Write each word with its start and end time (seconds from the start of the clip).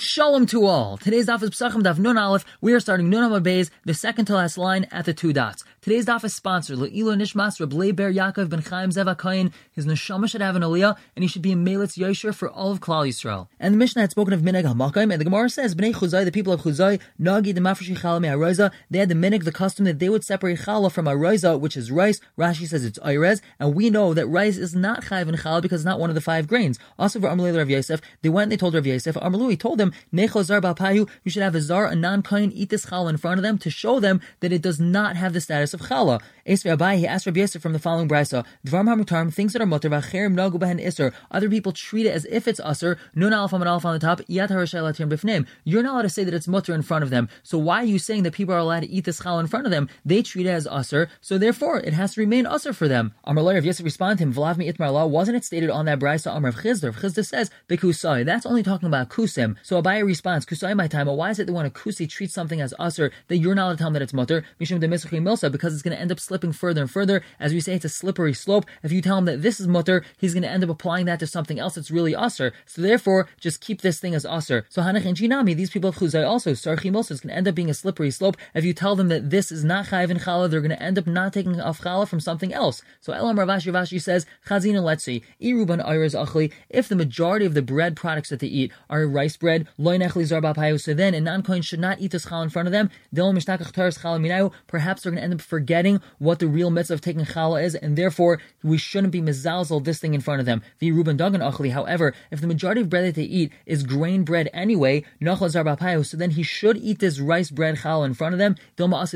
Shalom 0.00 0.46
to 0.46 0.64
all. 0.64 0.96
Today's 0.96 1.26
daf 1.26 1.42
is 1.42 1.50
Pesachim 1.50 1.82
Daf 1.82 1.98
Nun 1.98 2.16
Aleph. 2.16 2.44
We 2.60 2.72
are 2.72 2.78
starting 2.78 3.10
Nun 3.10 3.32
Beis, 3.42 3.68
the 3.84 3.94
second 3.94 4.26
to 4.26 4.34
last 4.34 4.56
line 4.56 4.86
at 4.92 5.06
the 5.06 5.12
two 5.12 5.32
dots. 5.32 5.64
Today's 5.80 6.06
daf 6.06 6.22
is 6.22 6.36
sponsored 6.36 6.78
Le'ilo 6.78 7.16
Nishmas 7.16 7.58
Reb 7.58 7.96
Ber 7.96 8.12
Yaakov 8.12 8.48
Ben 8.48 8.62
Chaim 8.62 8.90
Zeva 8.90 9.16
Kayin. 9.16 9.52
His 9.72 9.86
neshama 9.86 10.30
should 10.30 10.40
have 10.40 10.54
an 10.54 10.62
aliyah, 10.62 10.96
and 11.16 11.24
he 11.24 11.28
should 11.28 11.42
be 11.42 11.50
a 11.50 11.56
Melitz 11.56 11.98
Yosher 11.98 12.32
for 12.32 12.48
all 12.48 12.70
of 12.70 12.78
Klal 12.78 13.08
Yisrael. 13.08 13.48
And 13.58 13.74
the 13.74 13.78
Mishnah 13.78 14.02
had 14.02 14.12
spoken 14.12 14.32
of 14.32 14.40
Minig 14.40 14.72
HaMakayim, 14.72 15.10
and 15.10 15.20
the 15.20 15.24
Gemara 15.24 15.50
says 15.50 15.74
Bnei 15.74 15.92
Chuzai, 15.92 16.24
the 16.24 16.30
people 16.30 16.52
of 16.52 16.60
Chuzai, 16.60 17.00
Nagi 17.20 17.52
the 17.52 17.60
Mafreshi 17.60 17.98
Chala 17.98 18.20
Me'aroiza, 18.20 18.70
they 18.88 19.00
had 19.00 19.08
the 19.08 19.16
Minig, 19.16 19.42
the 19.42 19.50
custom 19.50 19.84
that 19.84 19.98
they 19.98 20.08
would 20.08 20.22
separate 20.22 20.60
Chala 20.60 20.92
from 20.92 21.06
Aroiza, 21.06 21.58
which 21.58 21.76
is 21.76 21.90
rice. 21.90 22.20
Rashi 22.38 22.68
says 22.68 22.84
it's 22.84 23.00
Eirez, 23.00 23.40
and 23.58 23.74
we 23.74 23.90
know 23.90 24.14
that 24.14 24.28
rice 24.28 24.58
is 24.58 24.76
not 24.76 25.06
Chayv 25.06 25.26
and 25.26 25.38
Chala 25.38 25.60
because 25.60 25.80
it's 25.80 25.86
not 25.86 25.98
one 25.98 26.08
of 26.08 26.14
the 26.14 26.20
five 26.20 26.46
grains. 26.46 26.78
Also 27.00 27.18
for 27.18 27.26
Amalei 27.26 27.56
Rav 27.56 27.68
Yosef, 27.68 28.00
they 28.22 28.28
went 28.28 28.44
and 28.44 28.52
they 28.52 28.56
told 28.56 28.74
Rav 28.76 28.86
Yosef, 28.86 29.16
Amalui 29.16 29.58
told 29.58 29.78
them, 29.78 29.87
Zar 30.42 30.60
Bapayu, 30.60 31.08
you 31.24 31.30
should 31.30 31.42
have 31.42 31.54
a 31.54 31.60
Zar, 31.60 31.86
a 31.86 31.94
non-Kain, 31.94 32.50
eat 32.52 32.70
this 32.70 32.86
Chala 32.86 33.10
in 33.10 33.16
front 33.16 33.38
of 33.38 33.42
them 33.42 33.58
to 33.58 33.70
show 33.70 34.00
them 34.00 34.20
that 34.40 34.52
it 34.52 34.62
does 34.62 34.80
not 34.80 35.16
have 35.16 35.32
the 35.32 35.40
status 35.40 35.74
of 35.74 35.80
Chala. 35.82 36.20
Esri 36.48 36.74
Abai, 36.74 36.96
he 36.96 37.06
asked 37.06 37.26
Rabbi 37.26 37.40
Yosef 37.40 37.60
from 37.60 37.74
the 37.74 37.78
following 37.78 38.08
brisa: 38.08 38.42
Dvar 38.66 38.82
Hamutarim, 38.82 39.30
things 39.32 39.52
that 39.52 39.60
are 39.60 39.66
mutter, 39.66 39.90
v'acherim 39.90 40.32
nagu 40.32 40.58
behen 40.58 40.82
iser. 40.82 41.12
Other 41.30 41.50
people 41.50 41.72
treat 41.72 42.06
it 42.06 42.14
as 42.14 42.24
if 42.24 42.48
it's 42.48 42.58
usher. 42.60 42.96
Nun 43.14 43.34
alf 43.34 43.52
and 43.52 43.62
alf 43.64 43.84
on 43.84 43.92
the 43.92 43.98
top. 43.98 44.22
Yat 44.28 44.48
harashelatim 44.48 45.10
b'fneim. 45.10 45.46
You're 45.64 45.82
not 45.82 45.92
allowed 45.92 46.02
to 46.02 46.08
say 46.08 46.24
that 46.24 46.32
it's 46.32 46.48
mutter 46.48 46.74
in 46.74 46.80
front 46.80 47.04
of 47.04 47.10
them. 47.10 47.28
So 47.42 47.58
why 47.58 47.82
are 47.82 47.84
you 47.84 47.98
saying 47.98 48.22
that 48.22 48.32
people 48.32 48.54
are 48.54 48.58
allowed 48.58 48.80
to 48.80 48.88
eat 48.88 49.04
this 49.04 49.20
chal 49.22 49.38
in 49.38 49.46
front 49.46 49.66
of 49.66 49.70
them? 49.70 49.90
They 50.06 50.22
treat 50.22 50.46
it 50.46 50.50
as 50.50 50.66
usher, 50.66 51.10
so 51.20 51.36
therefore 51.36 51.80
it 51.80 51.92
has 51.92 52.14
to 52.14 52.22
remain 52.22 52.46
usher 52.46 52.72
for 52.72 52.88
them. 52.88 53.12
Amar 53.24 53.44
Rav 53.44 53.66
Yosef 53.66 53.84
responded 53.84 54.16
to 54.16 54.22
him, 54.24 54.32
V'lav 54.32 54.56
mi 54.56 54.72
itmar 54.72 54.90
law. 54.90 55.04
Wasn't 55.04 55.36
it 55.36 55.44
stated 55.44 55.68
on 55.68 55.84
that 55.84 55.98
brisa? 55.98 56.34
Amar 56.34 56.52
Chisda. 56.52 56.94
Chisda 56.94 57.26
says 57.26 57.50
bekusai. 57.68 58.24
That's 58.24 58.46
only 58.46 58.62
talking 58.62 58.86
about 58.86 59.10
kusim. 59.10 59.56
So 59.62 59.82
Abai 59.82 60.02
responds, 60.02 60.46
Kusai 60.46 60.74
my 60.74 60.88
time. 60.88 61.08
Why 61.08 61.28
is 61.28 61.38
it 61.38 61.46
that 61.46 61.52
when 61.52 61.66
a 61.66 61.70
kusi 61.70 62.08
treats 62.08 62.32
something 62.32 62.62
as 62.62 62.72
usher 62.78 63.12
that 63.26 63.36
you're 63.36 63.54
not 63.54 63.64
allowed 63.64 63.72
to 63.72 63.78
tell 63.78 63.86
them 63.88 63.92
that 63.94 64.02
it's 64.02 64.14
mutter? 64.14 64.46
Mishum 64.58 64.80
de 64.80 64.88
milsa 64.88 65.52
because 65.52 65.74
it's 65.74 65.82
going 65.82 65.94
to 65.94 66.00
end 66.00 66.10
up 66.10 66.18
slipping 66.18 66.37
further 66.52 66.82
and 66.82 66.90
further 66.90 67.22
as 67.40 67.52
we 67.52 67.60
say, 67.60 67.74
it's 67.74 67.84
a 67.84 67.88
slippery 67.88 68.34
slope. 68.34 68.66
If 68.82 68.92
you 68.92 69.00
tell 69.00 69.18
him 69.18 69.24
that 69.26 69.42
this 69.42 69.60
is 69.60 69.66
mutter, 69.68 70.04
he's 70.16 70.34
going 70.34 70.42
to 70.42 70.48
end 70.48 70.64
up 70.64 70.70
applying 70.70 71.06
that 71.06 71.20
to 71.20 71.26
something 71.26 71.58
else 71.58 71.74
that's 71.74 71.90
really 71.90 72.12
usr. 72.12 72.52
So 72.66 72.82
therefore, 72.82 73.28
just 73.40 73.60
keep 73.60 73.82
this 73.82 74.00
thing 74.00 74.14
as 74.14 74.24
usr. 74.24 74.64
So 74.68 74.82
Hanach 74.82 75.06
and 75.06 75.16
Jinami, 75.16 75.54
these 75.54 75.70
people 75.70 75.90
of 75.90 75.96
Chuzai 75.96 76.26
also, 76.26 76.52
Sarchi 76.52 76.90
Mosa, 76.90 77.12
is 77.12 77.20
going 77.20 77.30
to 77.30 77.36
end 77.36 77.48
up 77.48 77.54
being 77.54 77.70
a 77.70 77.74
slippery 77.74 78.10
slope. 78.10 78.36
If 78.54 78.64
you 78.64 78.72
tell 78.72 78.96
them 78.96 79.08
that 79.08 79.30
this 79.30 79.52
is 79.52 79.64
not 79.64 79.86
Chayiv 79.86 80.10
and 80.10 80.20
Chala, 80.20 80.50
they're 80.50 80.60
going 80.60 80.70
to 80.70 80.82
end 80.82 80.98
up 80.98 81.06
not 81.06 81.32
taking 81.32 81.60
off 81.60 81.80
Chala 81.80 82.08
from 82.08 82.20
something 82.20 82.52
else. 82.52 82.82
So 83.00 83.12
Elam 83.12 83.36
Ravashi 83.36 83.72
Vashi 83.72 84.00
says, 84.00 84.26
Chazina 84.46 84.82
Letzi, 84.82 85.22
Iruban 85.40 85.84
Ayraz 85.84 86.14
Achli, 86.14 86.52
if 86.68 86.88
the 86.88 86.96
majority 86.96 87.46
of 87.46 87.54
the 87.54 87.62
bread 87.62 87.96
products 87.96 88.28
that 88.30 88.40
they 88.40 88.46
eat 88.46 88.72
are 88.90 89.06
rice 89.06 89.36
bread, 89.36 89.68
Loin 89.78 90.00
Echli 90.00 90.24
Zarba 90.24 90.58
so 90.80 90.92
then 90.94 91.14
a 91.14 91.20
non-coin 91.20 91.62
should 91.62 91.80
not 91.80 92.00
eat 92.00 92.10
this 92.10 92.26
Chala 92.26 92.44
in 92.44 92.50
front 92.50 92.68
of 92.68 92.72
them, 92.72 92.90
perhaps 94.66 95.02
they're 95.02 95.12
going 95.12 95.20
to 95.20 95.24
end 95.24 95.34
up 95.34 95.40
forgetting 95.40 96.00
what 96.28 96.40
the 96.40 96.46
real 96.46 96.70
mitzvah 96.70 96.92
of 96.92 97.00
taking 97.00 97.24
challah 97.24 97.64
is, 97.64 97.74
and 97.74 97.96
therefore 97.96 98.38
we 98.62 98.76
shouldn't 98.76 99.14
be 99.14 99.22
mezalzel 99.22 99.82
this 99.82 99.98
thing 99.98 100.12
in 100.12 100.20
front 100.20 100.40
of 100.40 100.46
them. 100.46 100.62
The 100.78 100.92
Ruben 100.92 101.16
Dagan 101.16 101.40
Achli, 101.40 101.72
however, 101.72 102.14
if 102.30 102.42
the 102.42 102.46
majority 102.46 102.82
of 102.82 102.90
bread 102.90 103.06
that 103.06 103.14
they 103.14 103.22
eat 103.22 103.50
is 103.64 103.82
grain 103.82 104.24
bread 104.24 104.50
anyway, 104.52 105.04
so 105.24 106.16
then 106.18 106.32
he 106.32 106.42
should 106.42 106.76
eat 106.76 106.98
this 106.98 107.18
rice 107.18 107.50
bread 107.50 107.76
challah 107.76 108.04
in 108.04 108.12
front 108.12 108.34
of 108.34 108.38
them. 108.38 108.56
Perhaps 108.76 109.10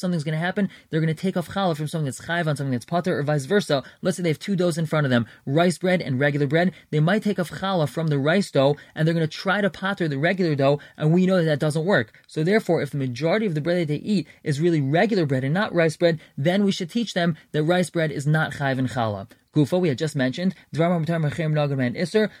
something's 0.00 0.24
going 0.24 0.32
to 0.32 0.38
happen. 0.38 0.70
They're 0.88 1.00
going 1.00 1.14
to 1.14 1.22
take 1.22 1.36
off 1.36 1.50
challah 1.50 1.76
from 1.76 1.86
something 1.86 2.06
that's 2.06 2.22
chayv 2.22 2.46
on 2.46 2.56
something 2.56 2.72
that's 2.72 2.86
potter, 2.86 3.18
or 3.18 3.22
vice 3.22 3.44
versa. 3.44 3.82
Let's 4.00 4.16
say 4.16 4.22
they 4.22 4.30
have 4.30 4.38
two 4.38 4.56
doughs 4.56 4.78
in 4.78 4.86
front 4.86 5.04
of 5.04 5.10
them, 5.10 5.26
rice 5.44 5.76
bread 5.76 6.00
and 6.00 6.18
regular 6.18 6.46
bread. 6.46 6.72
They 6.90 7.00
might 7.00 7.22
take 7.22 7.38
off 7.38 7.50
challah 7.50 7.90
from 7.90 8.06
the 8.06 8.18
rice 8.18 8.50
dough, 8.50 8.76
and 8.94 9.06
they're 9.06 9.12
going 9.14 9.28
to 9.28 9.36
try 9.36 9.60
to 9.60 9.68
potter 9.68 10.08
the 10.08 10.16
regular 10.16 10.54
dough, 10.54 10.80
and 10.96 11.12
we 11.12 11.26
know 11.26 11.36
that 11.36 11.44
that 11.44 11.58
doesn't 11.58 11.84
work. 11.84 12.18
So 12.26 12.42
therefore, 12.42 12.80
if 12.80 12.92
the 12.92 12.96
majority 12.96 13.44
of 13.44 13.54
the 13.54 13.60
bread 13.60 13.76
that 13.82 13.88
they 13.88 13.96
eat 13.96 14.26
is 14.42 14.58
really 14.60 14.69
regular 14.78 15.26
bread 15.26 15.42
and 15.42 15.54
not 15.54 15.74
rice 15.74 15.96
bread, 15.96 16.20
then 16.36 16.64
we 16.64 16.70
should 16.70 16.90
teach 16.90 17.14
them 17.14 17.36
that 17.50 17.64
rice 17.64 17.90
bread 17.90 18.12
is 18.12 18.26
not 18.26 18.52
chayv 18.52 18.78
and 18.78 18.90
challah. 18.90 19.26
Gufa, 19.52 19.80
we 19.80 19.88
had 19.88 19.98
just 19.98 20.14
mentioned, 20.14 20.54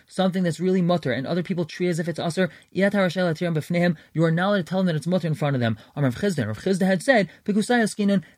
something 0.06 0.42
that's 0.44 0.60
really 0.60 0.80
mutter, 0.80 1.10
and 1.10 1.26
other 1.26 1.42
people 1.42 1.64
treat 1.64 1.88
as 1.88 1.98
if 1.98 2.06
it's 2.06 2.20
usr, 2.20 2.48
you 2.70 4.24
are 4.24 4.30
not 4.30 4.48
allowed 4.48 4.56
to 4.58 4.62
tell 4.62 4.78
them 4.78 4.86
that 4.86 4.94
it's 4.94 5.08
mutter 5.08 5.26
in 5.26 5.34
front 5.34 5.56
of 5.56 5.60
them. 5.60 5.76
Rav 5.96 6.14
Chisda, 6.14 6.46
Rav 6.46 6.58
Chisda 6.58 6.86
had 6.86 7.02
said, 7.02 7.28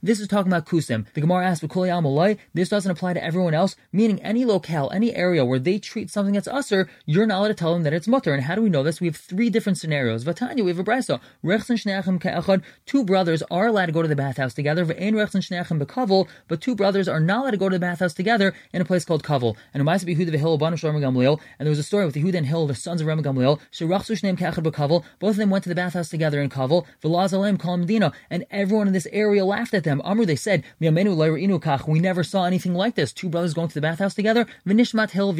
this 0.02 0.20
is 0.20 0.26
talking 0.26 0.50
about 0.50 0.64
kusim. 0.64 1.04
The 1.12 1.20
Gemara 1.20 1.46
asked, 1.46 1.62
this 2.54 2.70
doesn't 2.70 2.90
apply 2.90 3.12
to 3.12 3.22
everyone 3.22 3.52
else, 3.52 3.76
meaning 3.92 4.22
any 4.22 4.46
locale, 4.46 4.90
any 4.90 5.14
area 5.14 5.44
where 5.44 5.58
they 5.58 5.78
treat 5.78 6.10
something 6.10 6.32
that's 6.32 6.48
usr, 6.48 6.88
you're 7.04 7.26
not 7.26 7.40
allowed 7.40 7.48
to 7.48 7.54
tell 7.54 7.74
them 7.74 7.82
that 7.82 7.92
it's 7.92 8.08
mutter. 8.08 8.32
And 8.32 8.44
how 8.44 8.54
do 8.54 8.62
we 8.62 8.70
know 8.70 8.82
this? 8.82 9.02
We 9.02 9.08
have 9.08 9.16
three 9.16 9.50
different 9.50 9.76
scenarios. 9.76 10.24
Vatanya, 10.24 10.64
we 10.64 10.70
have 10.70 10.78
a 10.78 10.84
brisa. 10.84 11.20
Two 12.86 13.04
brothers 13.04 13.42
are 13.50 13.66
allowed 13.66 13.86
to 13.86 13.92
go 13.92 14.00
to 14.00 14.08
the 14.08 14.16
bathhouse 14.16 14.54
together, 14.54 14.86
but 14.86 16.60
two 16.60 16.74
brothers 16.74 17.08
are 17.08 17.20
not 17.20 17.42
allowed 17.42 17.50
to 17.50 17.56
go 17.58 17.68
to 17.68 17.76
the 17.76 17.80
bathhouse 17.80 18.14
together 18.14 18.54
in 18.72 18.80
a 18.80 18.84
place 18.84 19.04
called 19.04 19.22
Kavel. 19.22 19.56
And 19.74 19.86
Behuda 19.86 20.30
Vehil 20.30 20.54
Abana 20.54 20.76
Shlomo 20.76 21.00
Gamliel, 21.00 21.40
and 21.58 21.66
there 21.66 21.70
was 21.70 21.78
a 21.78 21.82
story 21.82 22.06
with 22.06 22.14
Yehuda 22.14 22.34
and 22.34 22.46
Hill, 22.46 22.66
the 22.66 22.74
sons 22.74 23.00
of 23.00 23.06
Rama 23.06 23.22
Gamliel. 23.22 23.60
Shirachsu 23.72 24.16
Shneim 24.18 24.38
Kachad 24.38 24.64
B'Kavel. 24.64 25.04
Both 25.18 25.30
of 25.32 25.36
them 25.36 25.50
went 25.50 25.64
to 25.64 25.68
the 25.68 25.74
bathhouse 25.74 26.08
together 26.08 26.40
in 26.40 26.50
Kavel. 26.50 26.86
Velazalem 27.02 27.60
Kal 27.60 27.76
Medina, 27.76 28.12
and 28.30 28.44
everyone 28.50 28.86
in 28.86 28.92
this 28.92 29.06
area 29.12 29.44
laughed 29.44 29.74
at 29.74 29.84
them. 29.84 30.00
Amr, 30.04 30.24
they 30.24 30.36
said. 30.36 30.64
We 30.80 30.90
never 30.90 32.24
saw 32.24 32.44
anything 32.44 32.74
like 32.74 32.94
this. 32.94 33.12
Two 33.12 33.28
brothers 33.28 33.54
going 33.54 33.68
to 33.68 33.74
the 33.74 33.80
bathhouse 33.80 34.14
together. 34.14 34.46
Vinishmat 34.66 35.10
Hill 35.10 35.32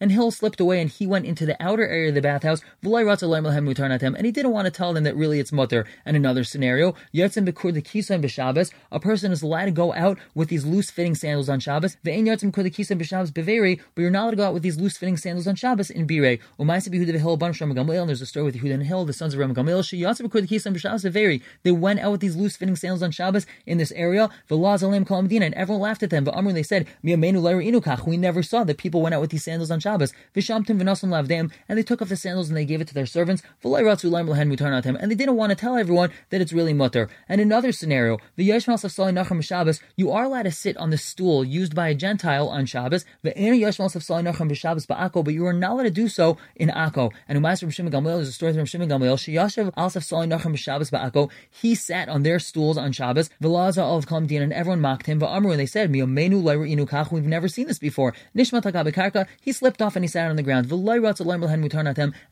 and 0.00 0.12
Hill 0.12 0.30
slipped 0.30 0.60
away 0.60 0.80
and 0.80 0.90
he 0.90 1.06
went 1.06 1.26
into 1.26 1.46
the 1.46 1.62
outer 1.62 1.86
area 1.86 2.08
of 2.08 2.14
the 2.14 2.20
bathhouse. 2.20 2.62
And 2.82 4.26
he 4.26 4.32
didn't 4.32 4.50
want 4.50 4.66
to 4.66 4.70
tell 4.70 4.92
them 4.92 5.04
that 5.04 5.16
really 5.16 5.38
it's 5.38 5.52
mutter. 5.52 5.86
And 6.04 6.16
another 6.16 6.44
scenario, 6.44 6.94
the. 7.12 8.70
A 8.92 9.00
person 9.00 9.32
is 9.32 9.42
allowed 9.42 9.64
to 9.64 9.70
go 9.70 9.92
out 9.94 10.18
with 10.34 10.48
these 10.48 10.64
loose 10.64 10.90
fitting 10.90 11.14
sandals 11.14 11.48
on 11.48 11.60
Shabbos 11.60 11.96
beveri, 12.12 13.80
but 13.94 14.02
you're 14.02 14.10
not 14.10 14.22
allowed 14.22 14.30
to 14.30 14.36
go 14.36 14.44
out 14.44 14.54
with 14.54 14.62
these 14.62 14.78
loose 14.78 14.96
fitting 14.96 15.16
sandals 15.16 15.46
on 15.46 15.54
Shabbos 15.54 15.90
in 15.90 16.06
Birei. 16.06 16.40
And 16.58 18.08
there's 18.08 18.20
a 18.20 18.26
story 18.26 18.44
with 18.44 18.56
Yehuda 18.56 18.74
and 18.74 18.82
Hill, 18.84 19.04
the 19.04 19.12
sons 19.12 19.34
of 19.34 19.40
Ram 19.40 19.54
Gamliel. 19.54 19.82
beveri. 19.82 21.42
They 21.62 21.70
went 21.72 22.00
out 22.00 22.12
with 22.12 22.20
these 22.20 22.36
loose 22.36 22.56
fitting 22.56 22.76
sandals 22.76 23.02
on 23.02 23.10
Shabbos 23.10 23.46
in 23.66 23.78
this 23.78 23.92
area. 23.92 24.30
And 24.50 25.54
everyone 25.54 25.80
laughed 25.80 26.02
at 26.02 26.10
them. 26.10 26.24
But 26.24 26.34
Amr 26.34 26.52
they 26.52 26.62
said, 26.62 26.86
We 27.02 27.16
never 27.16 28.42
saw 28.42 28.64
that 28.64 28.78
people 28.78 29.02
went 29.02 29.14
out 29.14 29.20
with 29.20 29.30
these 29.30 29.44
sandals 29.44 29.70
on 29.70 29.80
Shabbos. 29.80 30.12
And 30.34 31.78
they 31.78 31.82
took 31.82 32.02
off 32.02 32.08
the 32.08 32.16
sandals 32.16 32.48
and 32.48 32.56
they 32.56 32.64
gave 32.64 32.80
it 32.80 32.88
to 32.88 32.94
their 32.94 33.06
servants. 33.06 33.42
And 33.64 33.74
they 33.74 35.14
didn't 35.14 35.36
want 35.36 35.50
to 35.50 35.56
tell 35.56 35.76
everyone 35.76 36.10
that 36.30 36.40
it's 36.40 36.52
really 36.52 36.72
mutter. 36.72 37.08
And 37.28 37.40
another 37.40 37.72
scenario, 37.72 38.18
the 38.36 38.48
Yashmal 38.48 38.82
of 38.82 39.44
Shabbos, 39.44 39.80
you 39.96 40.10
are 40.10 40.24
allowed 40.24 40.42
to 40.42 40.50
sit 40.50 40.76
on 40.76 40.90
the 40.90 40.98
stool 40.98 41.44
used 41.44 41.74
by 41.74 41.88
a 41.88 41.94
Gentile 42.02 42.48
on 42.48 42.66
Shabbos, 42.66 43.04
but 43.22 43.36
you 43.36 43.64
are 45.46 45.52
not 45.52 45.72
allowed 45.72 45.82
to 45.84 45.90
do 45.90 46.08
so 46.08 46.36
in 46.56 46.68
Akko. 46.68 47.12
And 47.28 47.38
Umayas 47.38 47.60
from 47.60 47.70
Shimon 47.70 47.92
there's 48.02 48.26
a 48.26 48.32
story 48.32 48.52
from 48.52 48.64
Shimon 48.66 48.88
Gamliel, 48.88 49.16
Ba'akko, 50.92 51.30
he 51.48 51.74
sat 51.76 52.08
on 52.08 52.24
their 52.24 52.40
stools 52.40 52.76
on 52.76 52.90
Shabbos, 52.90 53.30
and 53.40 54.52
everyone 54.52 54.80
mocked 54.80 55.06
him, 55.06 55.22
and 55.22 55.60
they 55.60 55.66
said, 55.66 55.92
we've 55.92 56.08
never 57.36 57.48
seen 57.48 57.68
this 57.68 57.78
before. 57.78 58.12
Nishma 58.36 59.26
he 59.40 59.52
slipped 59.52 59.80
off 59.80 59.94
and 59.94 60.04
he 60.04 60.08
sat 60.08 60.28
on 60.28 60.36
the 60.36 60.42
ground, 60.42 60.72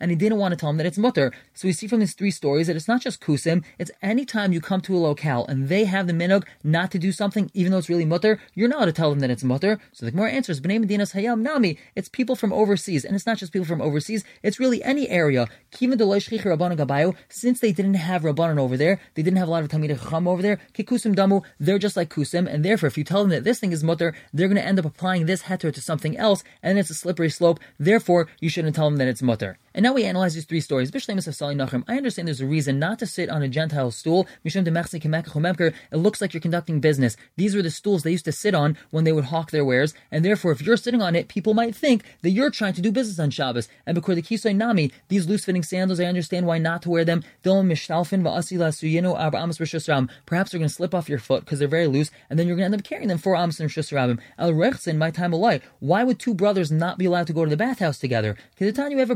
and 0.01 0.11
he 0.11 0.17
didn't 0.17 0.39
want 0.39 0.53
to 0.53 0.57
tell 0.57 0.71
him 0.71 0.79
that 0.79 0.87
it's 0.87 0.99
mutter. 0.99 1.33
So 1.55 1.69
we 1.69 1.73
see 1.73 1.87
from 1.87 2.01
these 2.01 2.15
three 2.15 2.33
stories 2.33 2.67
that 2.67 2.75
it's 2.75 2.89
not 2.89 3.03
just 3.03 3.21
kusim, 3.21 3.63
it's 3.79 3.93
any 4.03 4.25
time 4.25 4.53
you 4.53 4.61
come 4.61 4.81
to 4.81 4.97
a 4.97 4.99
locale 4.99 5.47
and 5.49 5.69
they 5.69 5.85
have 5.85 6.09
the 6.09 6.13
minog 6.13 6.45
not 6.65 6.91
to 6.91 6.99
do 6.99 7.13
something, 7.13 7.51
even 7.55 7.71
though 7.71 7.79
it's 7.79 7.89
really 7.89 8.05
mutter, 8.05 8.41
you're 8.55 8.69
not 8.69 8.79
allowed 8.79 8.87
to 8.87 8.93
tell 8.93 9.11
them 9.11 9.21
that 9.21 9.31
it's 9.31 9.45
mutter. 9.45 9.60
So 9.93 10.07
the 10.07 10.11
Gemara 10.11 10.31
answers, 10.31 10.61
B'nai 10.61 10.85
Medinas 10.85 11.13
Hayam 11.15 11.41
Nami, 11.43 11.79
it's 11.95 12.09
people 12.09 12.37
from 12.37 12.53
overseas, 12.53 13.05
and 13.05 13.15
it's 13.15 13.27
not 13.27 13.39
just 13.39 13.53
people 13.53 13.67
from 13.67 13.81
overseas, 13.83 14.25
it's 14.43 14.59
really 14.59 14.83
any 14.83 15.09
area. 15.09 15.47
Since 15.73 15.97
they 17.61 17.73
didn't 17.73 17.95
have 17.95 18.23
Rabbanan 18.23 18.59
over 18.59 18.77
there, 18.77 19.01
they 19.15 19.23
didn't 19.23 19.39
have 19.39 19.49
a 19.49 19.51
lot 19.51 19.63
of 19.63 19.69
Talmidei 19.69 19.99
Chacham 19.99 20.27
over 20.29 20.43
there, 20.43 20.59
Kikusim 20.75 21.15
Damu, 21.15 21.43
they're 21.59 21.79
just 21.79 21.97
like 21.97 22.11
Kusim, 22.11 22.53
and 22.53 22.65
therefore 22.65 22.87
if 22.87 22.97
you 22.99 23.05
tell 23.05 23.21
them 23.23 23.31
that 23.31 23.45
this 23.45 23.59
thing 23.61 23.73
is 23.73 23.85
mutter, 23.85 24.15
they're 24.33 24.49
going 24.49 24.57
to 24.57 24.67
end 24.67 24.79
up 24.79 24.85
applying 24.85 25.27
this 25.27 25.43
heter 25.45 25.73
to 25.73 25.81
something 25.81 26.17
else, 26.17 26.43
and 26.63 26.79
it's 26.79 26.91
a 26.91 26.95
slippery 26.95 27.31
slope, 27.31 27.61
therefore 27.79 28.29
you 28.41 28.49
shouldn't 28.49 28.75
tell 28.75 28.89
them 28.89 28.99
that 28.99 29.09
it's 29.09 29.23
mutter. 29.23 29.59
And 29.81 29.85
now 29.87 29.95
we 29.95 30.05
analyze 30.05 30.35
these 30.35 30.45
three 30.45 30.61
stories. 30.61 30.91
I 30.95 31.97
understand 31.97 32.29
there's 32.29 32.43
a 32.43 32.47
reason 32.47 32.79
not 32.79 32.99
to 32.99 33.07
sit 33.07 33.31
on 33.31 33.43
a 33.43 33.49
Gentile 33.49 33.91
stool. 33.91 34.27
It 34.45 35.97
looks 35.97 36.21
like 36.21 36.35
you're 36.35 36.41
conducting 36.43 36.81
business. 36.81 37.17
These 37.39 37.57
were 37.57 37.63
the 37.63 37.71
stools 37.71 38.03
they 38.03 38.11
used 38.11 38.27
to 38.27 38.33
sit 38.33 38.55
on 38.55 38.77
when 38.91 39.05
they 39.05 39.13
would 39.13 39.25
hawk 39.25 39.53
their 39.53 39.65
wares, 39.65 39.95
and 40.11 40.23
therefore, 40.23 40.53
if 40.53 40.61
you're 40.61 40.77
sitting 40.77 41.01
on 41.01 41.17
it, 41.17 41.29
people 41.29 41.55
might 41.55 41.75
think 41.75 42.05
that 42.21 42.29
you're 42.29 42.51
trying 42.51 42.75
to 42.75 42.83
do 42.83 42.93
business 42.93 43.19
on 43.19 43.31
Shabbos. 43.31 43.71
And 43.87 43.95
because 43.95 44.17
the 44.17 44.23
Kisai 44.23 44.55
Nami, 44.55 44.93
these 45.09 45.27
loose 45.27 45.47
fitting 45.47 45.63
sandals, 45.63 45.99
I 45.99 46.05
understand 46.05 46.47
why 46.47 46.59
not 46.59 46.83
to 46.83 46.91
wear 46.91 47.07
them. 47.07 47.25
Perhaps 47.43 47.71
they're 50.51 50.59
going 50.59 50.69
to 50.69 50.69
slip 50.69 50.95
off 50.95 51.09
your 51.09 51.19
foot 51.19 51.47
because 51.47 51.59
they're 51.59 51.69
very 51.69 51.87
loose, 51.87 52.11
and 52.29 52.39
then 52.39 52.47
you're 52.47 52.57
going 52.57 52.71
to 52.71 52.75
end 52.75 52.83
up 52.83 52.87
carrying 52.87 53.09
them 53.09 53.17
for 53.17 53.35
Amos 53.35 53.59
and 53.61 53.71
Shusarabim. 53.71 54.21
El 54.39 54.53
Rechzin, 54.53 54.99
my 54.99 55.11
time 55.11 55.33
of 55.33 55.41
life. 55.41 55.63
Why 55.79 56.05
would 56.05 56.19
two 56.19 56.35
brothers 56.35 56.71
not 56.71 56.99
be 56.99 57.07
allowed 57.07 57.29
to 57.29 57.33
go 57.33 57.45
to 57.45 57.51
the 57.51 57.57
bathhouse 57.57 57.99
together? 57.99 58.37
Because 58.51 58.67
the 58.75 58.83
time 58.83 58.93
you 58.93 58.99
have 58.99 59.09
a 59.09 59.15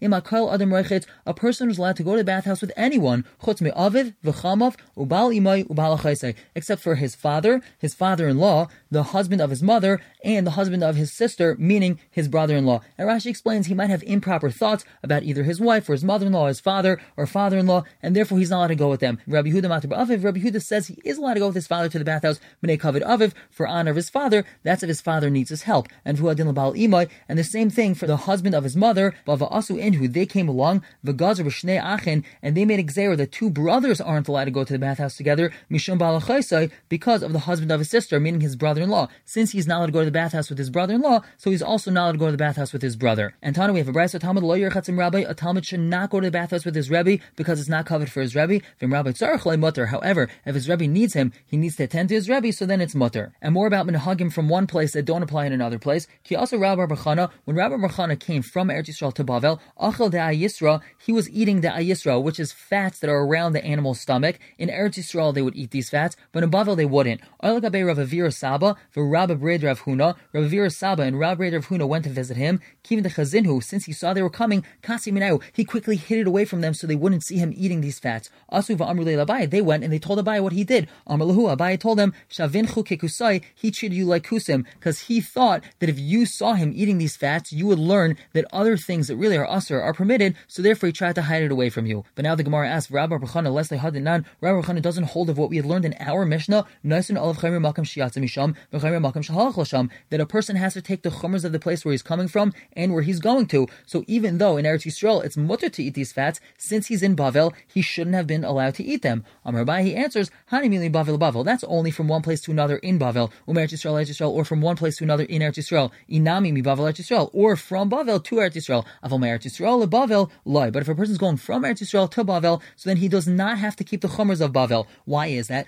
brisa, 0.00 0.52
adam 0.52 1.06
a 1.26 1.34
person 1.34 1.70
is 1.70 1.78
allowed 1.78 1.96
to 1.96 2.02
go 2.02 2.12
to 2.12 2.18
the 2.18 2.24
bathhouse 2.24 2.60
with 2.60 2.72
anyone, 2.76 3.24
chutz 3.42 3.60
aviv, 3.60 4.14
v'chamav, 4.24 4.76
ubal 4.96 5.34
imay, 5.34 5.66
ubal 5.66 6.34
except 6.54 6.82
for 6.82 6.94
his 6.96 7.14
father, 7.14 7.60
his 7.78 7.94
father-in-law, 7.94 8.68
the 8.90 9.02
husband 9.02 9.40
of 9.40 9.50
his 9.50 9.62
mother, 9.62 10.00
and 10.24 10.46
the 10.46 10.52
husband 10.52 10.82
of 10.82 10.96
his 10.96 11.12
sister, 11.12 11.56
meaning 11.58 11.98
his 12.10 12.28
brother-in-law. 12.28 12.80
And 12.98 13.08
Rashi 13.08 13.26
explains 13.26 13.66
he 13.66 13.74
might 13.74 13.90
have 13.90 14.02
improper 14.04 14.50
thoughts 14.50 14.84
about 15.02 15.22
either 15.22 15.44
his 15.44 15.60
wife 15.60 15.88
or 15.88 15.92
his 15.92 16.04
mother-in-law, 16.04 16.48
his 16.48 16.60
father 16.60 17.00
or 17.16 17.26
father-in-law, 17.26 17.84
and 18.02 18.14
therefore 18.14 18.38
he's 18.38 18.50
not 18.50 18.58
allowed 18.58 18.68
to 18.68 18.74
go 18.74 18.88
with 18.88 19.00
them. 19.00 19.18
Rabbi 19.26 19.50
Yehuda 19.50 19.64
Matar 19.64 19.96
Aviv, 19.96 20.24
Rabbi 20.24 20.40
Yehuda 20.40 20.62
says 20.62 20.88
he 20.88 20.98
is 21.04 21.18
allowed 21.18 21.34
to 21.34 21.40
go 21.40 21.46
with 21.46 21.54
his 21.54 21.66
father 21.66 21.88
to 21.88 21.98
the 21.98 22.04
bathhouse, 22.04 22.40
B'nei 22.62 22.78
Kavod 22.80 23.02
Aviv, 23.02 23.32
for 23.50 23.66
honor 23.66 23.90
of 23.90 23.96
his 23.96 24.10
father. 24.10 24.44
That's 24.62 24.82
if 24.82 24.88
his 24.88 25.00
father 25.00 25.30
needs 25.30 25.50
his 25.50 25.62
help. 25.62 25.88
And 26.04 26.18
Vuadin 26.18 26.52
Labal 26.52 26.76
Imai, 26.76 27.08
and 27.28 27.38
the 27.38 27.44
same 27.44 27.70
thing 27.70 27.94
for 27.94 28.06
the 28.06 28.16
husband 28.16 28.54
of 28.54 28.64
his 28.64 28.76
mother, 28.76 29.14
Bava 29.26 29.50
Asu 29.52 29.75
Inhu, 29.76 30.12
they 30.12 30.26
came 30.26 30.48
along, 30.48 30.82
V'gazer 31.04 31.44
B'shnei 31.44 31.82
Achen, 31.82 32.24
and 32.42 32.56
they 32.56 32.64
made 32.64 32.80
a 32.80 32.96
that 32.96 33.30
two 33.30 33.50
brothers 33.50 34.00
aren't 34.00 34.26
allowed 34.26 34.46
to 34.46 34.50
go 34.50 34.64
to 34.64 34.72
the 34.72 34.78
bathhouse 34.78 35.16
together, 35.16 35.52
Mishum 35.70 35.98
Balachaisai, 35.98 36.70
because 36.88 37.22
of 37.22 37.32
the 37.32 37.40
husband 37.40 37.70
of 37.70 37.80
his 37.80 37.90
sister, 37.90 38.18
meaning 38.18 38.40
his 38.40 38.56
brother-in-law. 38.56 39.08
Since 39.24 39.52
he's 39.52 39.66
not 39.66 39.78
allowed 39.78 39.86
to 39.86 39.92
go 39.92 39.98
to 40.00 40.06
the 40.06 40.10
bathhouse 40.10 40.48
with 40.48 40.58
his 40.58 40.70
brother-in-law, 40.70 41.20
so 41.36 41.50
he's 41.50 41.62
also 41.62 41.90
not 41.90 42.04
allowed 42.04 42.12
to 42.12 42.18
go 42.18 42.26
to 42.26 42.32
the 42.32 42.38
bathhouse 42.38 42.72
with 42.72 42.80
his 42.80 42.96
brother. 42.96 43.34
And 43.42 43.54
Tana, 43.54 43.72
we 43.72 43.80
have 43.80 43.88
a 43.88 43.92
brayso 43.92 44.18
Talmud 44.18 44.42
lawyer 44.42 44.70
chatzim 44.70 44.98
rabbi. 44.98 45.24
A 45.28 45.34
Talmud 45.34 45.66
should 45.66 45.80
not 45.80 46.10
go 46.10 46.20
to 46.20 46.26
the 46.26 46.30
bathhouse 46.30 46.64
with 46.64 46.74
his 46.74 46.90
rebbe 46.90 47.22
because 47.36 47.60
it's 47.60 47.68
not 47.68 47.84
covered 47.84 48.10
for 48.10 48.22
his 48.22 48.34
rebbe. 48.34 48.64
Vim 48.78 48.92
rabbi 48.92 49.10
tzarich 49.10 49.58
mutter. 49.58 49.86
However, 49.86 50.28
if 50.46 50.54
his 50.54 50.68
rebbe 50.68 50.86
needs 50.86 51.12
him, 51.12 51.32
he 51.44 51.56
needs 51.56 51.76
to 51.76 51.84
attend 51.84 52.08
to 52.08 52.14
his 52.14 52.28
rebbe, 52.28 52.52
so 52.52 52.64
then 52.64 52.80
it's 52.80 52.94
mutter. 52.94 53.32
And 53.42 53.52
more 53.52 53.66
about 53.66 53.86
minhagim 53.86 54.32
from 54.32 54.48
one 54.48 54.66
place 54.66 54.92
that 54.92 55.04
don't 55.04 55.22
apply 55.22 55.46
in 55.46 55.52
another 55.52 55.78
place. 55.78 56.06
Ki 56.24 56.36
also 56.36 56.56
Rabbi 56.56 56.86
Barchana, 56.86 57.30
when 57.44 57.56
Rabbi 57.56 57.74
Barchana 57.76 58.18
came 58.18 58.42
from 58.42 58.68
Eretz 58.68 58.86
Yisrael 58.86 59.12
to 59.14 59.24
Bavel, 59.24 59.60
achel 59.80 60.10
de 60.10 60.18
ayisra, 60.18 60.80
he 60.98 61.12
was 61.12 61.28
eating 61.30 61.60
the 61.60 61.68
ayisra, 61.68 62.22
which 62.22 62.40
is 62.40 62.52
fats 62.52 62.98
that 63.00 63.10
are 63.10 63.24
around 63.24 63.52
the 63.52 63.64
animal's 63.64 64.00
stomach. 64.00 64.38
In 64.58 64.68
Eretz 64.68 64.98
Yisrael, 64.98 65.34
they 65.34 65.42
would 65.42 65.56
eat 65.56 65.70
these 65.70 65.90
fats, 65.90 66.16
but 66.32 66.42
in 66.42 66.50
Bavel 66.50 66.76
they 66.76 66.84
wouldn't. 66.84 67.20
Rav 67.42 67.62
Avira 67.62 68.32
Saba, 68.32 68.76
for 68.90 69.06
Rabbi 69.06 69.34
Bred 69.34 69.62
Rav 69.62 69.82
Huna, 69.82 70.16
Rav 70.32 70.72
Saba 70.72 71.02
and 71.02 71.18
Rabbi 71.18 71.34
Bred 71.36 71.52
Rav 71.54 71.66
Huna 71.66 71.86
went 71.88 72.04
to 72.04 72.10
visit 72.10 72.36
him. 72.36 72.60
Kivin 72.84 73.02
the 73.02 73.08
Chazinhu, 73.08 73.62
since 73.62 73.84
he 73.84 73.92
saw 73.92 74.12
they 74.12 74.22
were 74.22 74.30
coming, 74.30 74.64
Kasi 74.82 75.10
Minau, 75.10 75.42
he 75.52 75.64
quickly 75.64 75.96
hid 75.96 76.18
it 76.18 76.26
away 76.26 76.44
from 76.44 76.60
them 76.60 76.74
so 76.74 76.86
they 76.86 76.94
wouldn't 76.94 77.24
see 77.24 77.38
him 77.38 77.52
eating 77.56 77.80
these 77.80 77.98
fats. 77.98 78.30
Asuva 78.52 78.88
Amrule 78.88 79.24
Labai, 79.24 79.48
they 79.48 79.60
went 79.60 79.84
and 79.84 79.92
they 79.92 79.98
told 79.98 80.18
Abai 80.18 80.42
what 80.42 80.52
he 80.52 80.64
did. 80.64 80.88
Amrlahu, 81.08 81.56
Abai 81.56 81.78
told 81.78 81.98
them, 81.98 82.12
Shavinchu 82.30 82.86
Kekusai, 82.86 83.42
he 83.54 83.70
treated 83.70 83.96
you 83.96 84.04
like 84.04 84.26
Kusim, 84.26 84.64
because 84.74 85.00
he 85.00 85.20
thought 85.20 85.62
that 85.78 85.88
if 85.88 85.98
you 85.98 86.26
saw 86.26 86.54
him 86.54 86.72
eating 86.74 86.98
these 86.98 87.16
fats, 87.16 87.52
you 87.52 87.66
would 87.66 87.78
learn 87.78 88.16
that 88.32 88.44
other 88.52 88.76
things 88.76 89.08
that 89.08 89.16
really 89.16 89.36
are 89.36 89.46
usr 89.56 89.82
are 89.82 89.92
permitted, 89.92 90.36
so 90.46 90.62
therefore 90.62 90.88
he 90.88 90.92
tried 90.92 91.14
to 91.14 91.22
hide 91.22 91.42
it 91.42 91.52
away 91.52 91.70
from 91.70 91.86
you. 91.86 92.04
But 92.14 92.24
now 92.24 92.34
the 92.34 92.42
Gemara 92.42 92.68
asks, 92.68 92.90
Rabbi 92.90 93.16
Bechana, 93.16 93.52
lest 93.52 93.70
they 93.70 93.78
Hadinan, 93.78 94.24
Rabbi 94.40 94.60
Bechana 94.60 94.82
doesn't 94.82 95.04
hold 95.04 95.30
of 95.30 95.38
what 95.38 95.50
we 95.50 95.56
had 95.56 95.66
learned 95.66 95.84
in 95.84 95.94
our 95.98 96.24
Mishnah, 96.24 96.66
Nasun 96.84 97.20
Olav 97.20 97.38
Chaymer 97.38 97.60
Makam 97.60 97.84
Shiatza 97.84 98.22
Misham, 98.22 98.54
Makam 98.72 99.90
that 100.10 100.20
a 100.20 100.26
person 100.26 100.56
has 100.56 100.74
to 100.74 100.82
take 100.82 101.02
the 101.02 101.10
chumers 101.10 101.44
of 101.44 101.52
the 101.52 101.58
place 101.58 101.84
where 101.84 101.92
he's 101.92 102.02
coming 102.02 102.28
from 102.28 102.52
and 102.74 102.92
where 102.92 103.02
he's 103.02 103.20
going 103.20 103.46
to. 103.46 103.66
So 103.86 104.04
even 104.06 104.38
though 104.38 104.56
in 104.56 104.64
Eretz 104.64 104.86
Yisrael 104.86 105.24
it's 105.24 105.36
mutter 105.36 105.68
to 105.68 105.82
eat 105.82 105.94
these 105.94 106.12
fats, 106.12 106.40
since 106.58 106.86
he's 106.86 107.02
in 107.02 107.16
Bavel, 107.16 107.52
he 107.66 107.82
shouldn't 107.82 108.16
have 108.16 108.26
been 108.26 108.44
allowed 108.44 108.74
to 108.76 108.84
eat 108.84 109.02
them. 109.02 109.24
Amar 109.44 109.64
Bai, 109.64 109.82
he 109.82 109.94
answers, 109.94 110.30
Hani 110.50 110.68
Mili 110.68 110.90
Bavel 110.92 111.18
Bavel. 111.18 111.44
That's 111.44 111.64
only 111.64 111.90
from 111.90 112.08
one 112.08 112.22
place 112.22 112.40
to 112.42 112.50
another 112.50 112.76
in 112.78 112.98
Bavel, 112.98 113.30
um 113.48 113.56
Eretz 113.56 113.72
Yisrael, 113.72 113.94
Eretz 113.94 114.10
Yisrael, 114.10 114.30
or 114.30 114.44
from 114.44 114.60
one 114.60 114.76
place 114.76 114.96
to 114.98 115.04
another 115.04 115.24
in 115.24 115.42
Eretz 115.42 115.58
Yisrael, 115.58 115.90
Inami 116.10 116.52
Mi 116.52 116.62
Bavel 116.62 116.90
Eretz 116.90 117.00
Yisrael, 117.00 117.30
or 117.32 117.56
from 117.56 117.90
Bavel 117.90 118.22
to 118.22 118.36
Eretz 118.36 118.56
Yisrael. 118.56 118.84
Aval 119.04 119.20
Eretz 119.20 119.45
Yisrael, 119.46 119.78
le 119.78 119.86
Bavel, 119.86 120.30
loy. 120.44 120.70
But 120.70 120.82
if 120.82 120.88
a 120.88 120.94
person's 120.94 121.18
going 121.18 121.36
from 121.36 121.62
Eretz 121.62 121.80
Yisrael 121.80 122.10
to 122.10 122.24
Bavel, 122.24 122.60
so 122.76 122.90
then 122.90 122.98
he 122.98 123.08
does 123.08 123.26
not 123.26 123.58
have 123.58 123.76
to 123.76 123.84
keep 123.84 124.00
the 124.00 124.08
chumers 124.08 124.40
of 124.40 124.52
Bavel. 124.52 124.86
Why 125.04 125.26
is 125.28 125.48
that? 125.48 125.66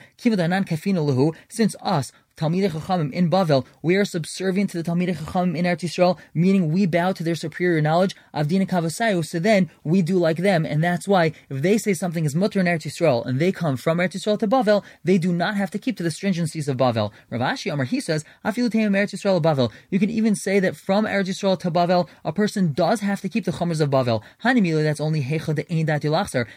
Since 1.49 1.77
us, 1.83 2.13
Talmidei 2.39 2.71
Chachamim 2.71 3.13
in 3.13 3.29
Bavel, 3.29 3.67
we 3.83 3.97
are 3.97 4.05
subservient 4.05 4.71
to 4.71 4.81
the 4.81 4.89
Talmidei 4.89 5.17
Chachamim 5.17 5.57
in 5.57 5.65
Eretz 5.65 5.81
Yisrael, 5.81 6.19
meaning 6.35 6.73
we 6.73 6.87
bow 6.87 7.11
to 7.11 7.25
their 7.25 7.35
superior 7.35 7.83
knowledge, 7.83 8.15
Avdina 8.33 8.67
Kavasayu, 8.69 9.27
so 9.27 9.41
then 9.41 9.69
we 9.83 10.03
do 10.03 10.17
like 10.19 10.37
them, 10.37 10.65
and 10.65 10.83
that's 10.83 11.09
why 11.09 11.33
if 11.51 11.63
they 11.63 11.77
say 11.79 11.93
something 11.95 12.25
is 12.25 12.37
mutter 12.37 12.61
in 12.61 12.67
Eretz 12.67 12.87
Yisrael, 12.87 13.27
and 13.27 13.41
they 13.41 13.51
come 13.51 13.77
from 13.77 13.99
Eretz 13.99 14.13
Yisrael 14.13 14.39
to 14.39 14.47
Bavel, 14.47 14.85
they 15.03 15.19
do 15.19 15.33
not 15.33 15.57
have 15.57 15.71
to 15.73 15.79
keep 15.81 15.97
to 15.97 16.05
the 16.05 16.11
stringencies 16.11 16.69
of 16.69 16.77
Bavel. 16.77 17.11
Rav 17.29 17.41
Ashi 17.41 17.73
Amar, 17.73 17.85
he 17.85 18.01
says, 18.01 18.25
Afilu 18.45 18.71
Eretz 18.71 19.15
Yisrael 19.15 19.43
Bavel. 19.43 19.73
You 19.91 19.99
can 19.99 20.11
even 20.11 20.37
say 20.37 20.61
that 20.61 20.77
from 20.77 21.07
Eretz 21.07 21.27
Yisrael 21.27 21.59
to 21.59 21.73
Bavel, 21.73 22.09
a 22.25 22.33
person 22.33 22.73
does 22.73 23.01
have 23.01 23.21
to 23.23 23.29
keep 23.29 23.47
the 23.47 23.53
chumers 23.53 23.81
of 23.81 23.91
Bavel. 23.91 24.23
Hanimila, 24.45 24.85
that's 24.85 25.01
only 25.01 25.23
Hecha 25.23 25.57
de 25.57 25.65
Ein 25.73 25.87
Dat 25.87 26.05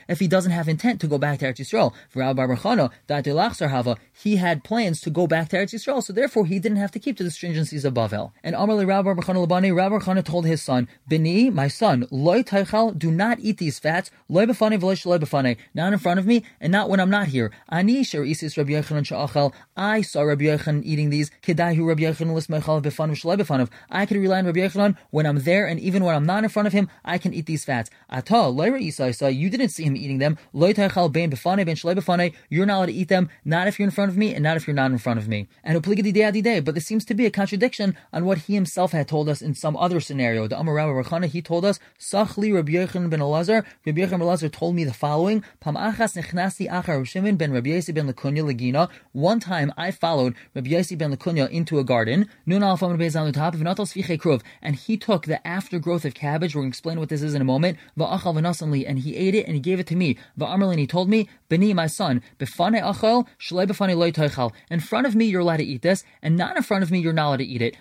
if 0.07 0.19
he 0.19 0.27
doesn't 0.27 0.51
have 0.51 0.67
intent 0.67 1.01
to 1.01 1.07
go 1.07 1.17
back 1.17 1.39
to 1.39 1.45
Eretz 1.45 1.57
Yisrael. 1.57 1.91
For 2.09 2.19
Rabbi 2.19 2.45
Barchana, 2.45 2.91
Dat 3.07 3.25
Hava, 3.25 3.97
he 4.13 4.35
had 4.35 4.63
plans 4.63 5.01
to 5.01 5.09
go 5.09 5.25
back 5.25 5.49
to 5.49 5.57
Eretz 5.57 5.70
Yisrael, 5.73 6.03
so 6.03 6.13
therefore 6.13 6.45
he 6.45 6.59
didn't 6.59 6.77
have 6.77 6.91
to 6.91 6.99
keep 6.99 7.17
to 7.17 7.23
the 7.23 7.29
stringencies 7.29 7.85
of 7.85 7.93
Bavel. 7.93 8.31
And 8.43 8.55
Amarli 8.55 8.85
Rabbi 8.85 9.13
Barchana 9.13 9.45
Labani, 9.45 9.75
Rabbi 9.75 9.95
Barchana 9.95 10.23
told 10.23 10.45
his 10.45 10.61
son, 10.61 10.87
Bini, 11.07 11.49
my 11.49 11.67
son, 11.67 12.07
loy 12.11 12.43
taichal, 12.43 12.97
do 12.97 13.11
not 13.11 13.39
eat 13.39 13.57
these 13.57 13.79
fats, 13.79 14.11
loy 14.29 14.45
befane 14.45 14.79
v'loy 14.79 15.05
loy 15.05 15.17
befane, 15.17 15.57
not 15.73 15.93
in 15.93 15.99
front 15.99 16.19
of 16.19 16.25
me, 16.25 16.43
and 16.59 16.71
not 16.71 16.89
when 16.89 16.99
I'm 16.99 17.09
not 17.09 17.27
here. 17.27 17.51
Ani 17.69 18.03
sher 18.03 18.23
isis 18.23 18.57
Rabbi 18.57 18.71
Yochanan 18.71 19.03
sha'achal, 19.03 19.53
I 19.75 20.01
saw 20.01 20.21
Rabbi 20.21 20.45
Yochanan 20.45 20.83
eating 20.83 21.09
these, 21.09 21.31
kedahu 21.41 21.87
Rabbi 21.87 22.03
Yochanan 22.03 22.33
lismeichal 22.33 22.81
befanav 22.81 23.11
shaloi 23.11 23.37
befanav. 23.39 23.69
I 23.89 24.05
can 24.05 24.19
rely 24.21 24.39
on 24.39 24.45
Rabbi 24.45 24.59
Yochanan 24.59 24.97
when 25.09 25.25
I'm 25.25 25.39
there, 25.39 25.65
and 25.65 25.79
even 25.79 26.03
when 26.03 26.15
I'm 26.15 26.25
not 26.25 26.43
in 26.43 26.49
front 26.49 26.67
of 26.67 26.73
him, 26.73 26.89
I 27.03 27.17
can 27.17 27.33
eat 27.33 27.45
these 27.45 27.65
fats. 27.65 27.89
Ata, 28.09 28.47
loy 28.47 28.69
Isai, 28.71 29.35
you 29.35 29.49
didn't 29.49 29.69
see 29.69 29.83
him 29.83 29.95
eating 29.95 30.17
them, 30.17 30.37
loy 30.53 30.73
taichal 30.73 31.11
bein 31.11 31.31
befane, 31.31 31.65
bein 31.65 31.75
shaloi 31.75 31.95
befane, 31.95 32.33
you're 32.49 32.65
not 32.65 32.77
allowed 32.77 32.85
to 32.87 32.93
eat 32.93 33.07
them, 33.07 33.29
not 33.45 33.67
if 33.67 33.79
you're 33.79 33.87
in 33.87 33.91
front 33.91 34.11
of 34.11 34.17
me, 34.17 34.33
and 34.33 34.43
not 34.43 34.57
if 34.57 34.67
you're 34.67 34.75
not 34.75 34.91
in 34.91 34.97
front 34.97 35.19
of 35.19 35.27
me. 35.27 35.47
And 35.63 35.81
but 35.83 36.75
this 36.75 36.85
seems 36.85 37.05
to 37.05 37.13
be 37.13 37.25
a 37.25 37.31
contradiction 37.31 37.95
on 38.11 38.25
what 38.25 38.39
he 38.39 38.55
himself 38.55 38.91
had 38.91 39.07
told 39.07 39.29
us 39.29 39.41
in 39.41 39.53
some 39.53 39.77
other 39.77 39.99
scenario. 39.99 40.47
The 40.47 40.59
Amar 40.59 40.75
Rabbi 40.75 40.91
Rechana, 40.91 41.27
he 41.27 41.41
told 41.41 41.65
us, 41.65 41.79
Sachli 41.99 42.53
Rabbi 42.53 42.71
Yechon 42.73 43.09
ben 43.09 43.19
Elazar, 43.19 43.65
Rabbi 43.85 44.01
Yechon 44.01 44.11
ben 44.11 44.19
Elazar 44.21 44.51
told 44.51 44.75
me 44.75 44.83
the 44.83 44.93
following, 44.93 45.43
Pam 45.59 45.75
achas 45.75 46.19
nechnasi 46.19 46.69
achar 46.69 47.05
Shimon 47.05 47.35
ben 47.35 47.51
Rabbi 47.51 47.69
Yesi 47.69 47.93
ben. 47.93 48.87
One 49.11 49.39
time 49.39 49.73
I 49.77 49.91
followed 49.91 50.35
Rabbi 50.55 50.69
Yesi 50.69 50.97
ben 50.97 51.15
Lekunya 51.15 51.49
into 51.49 51.79
a 51.79 51.83
garden, 51.83 52.27
Nun 52.45 52.63
al 52.63 52.77
on 52.81 52.97
the 52.97 53.31
top, 53.33 53.55
kruv, 53.55 54.41
and 54.61 54.75
he 54.75 54.97
took 54.97 55.25
the 55.25 55.45
aftergrowth 55.47 56.05
of 56.05 56.13
cabbage, 56.13 56.55
we're 56.55 56.61
going 56.61 56.71
to 56.71 56.75
explain 56.75 56.99
what 56.99 57.09
this 57.09 57.21
is 57.21 57.33
in 57.33 57.41
a 57.41 57.45
moment, 57.45 57.77
va'achal 57.97 58.35
v'nasanli, 58.35 58.85
and 58.87 58.99
he 58.99 59.15
ate 59.15 59.35
it 59.35 59.45
and 59.45 59.55
he 59.55 59.59
gave 59.59 59.79
it 59.79 59.87
to 59.87 59.95
me. 59.95 60.17
Va'amarlin, 60.39 60.77
he 60.77 60.87
told 60.87 61.09
me, 61.09 61.29
Beni, 61.49 61.73
my 61.73 61.87
son, 61.87 62.21
befane 62.39 62.81
achal, 62.81 63.27
shalei 63.39 63.67
befane 63.67 63.95
loy 63.95 64.49
In 64.69 64.79
front 64.79 65.07
of 65.07 65.15
me, 65.15 65.25
you're 65.25 65.40
allowed 65.41 65.57
to 65.57 65.63
eat 65.63 65.81
this, 65.81 66.03
and 66.21 66.37
not 66.37 66.55
in 66.57 66.63
front 66.63 66.83
of 66.83 66.91
me, 66.91 66.99
you're 66.99 67.13
not 67.13 67.27
allowed 67.27 67.37
to 67.37 67.45
eat 67.45 67.61
it. 67.61 67.75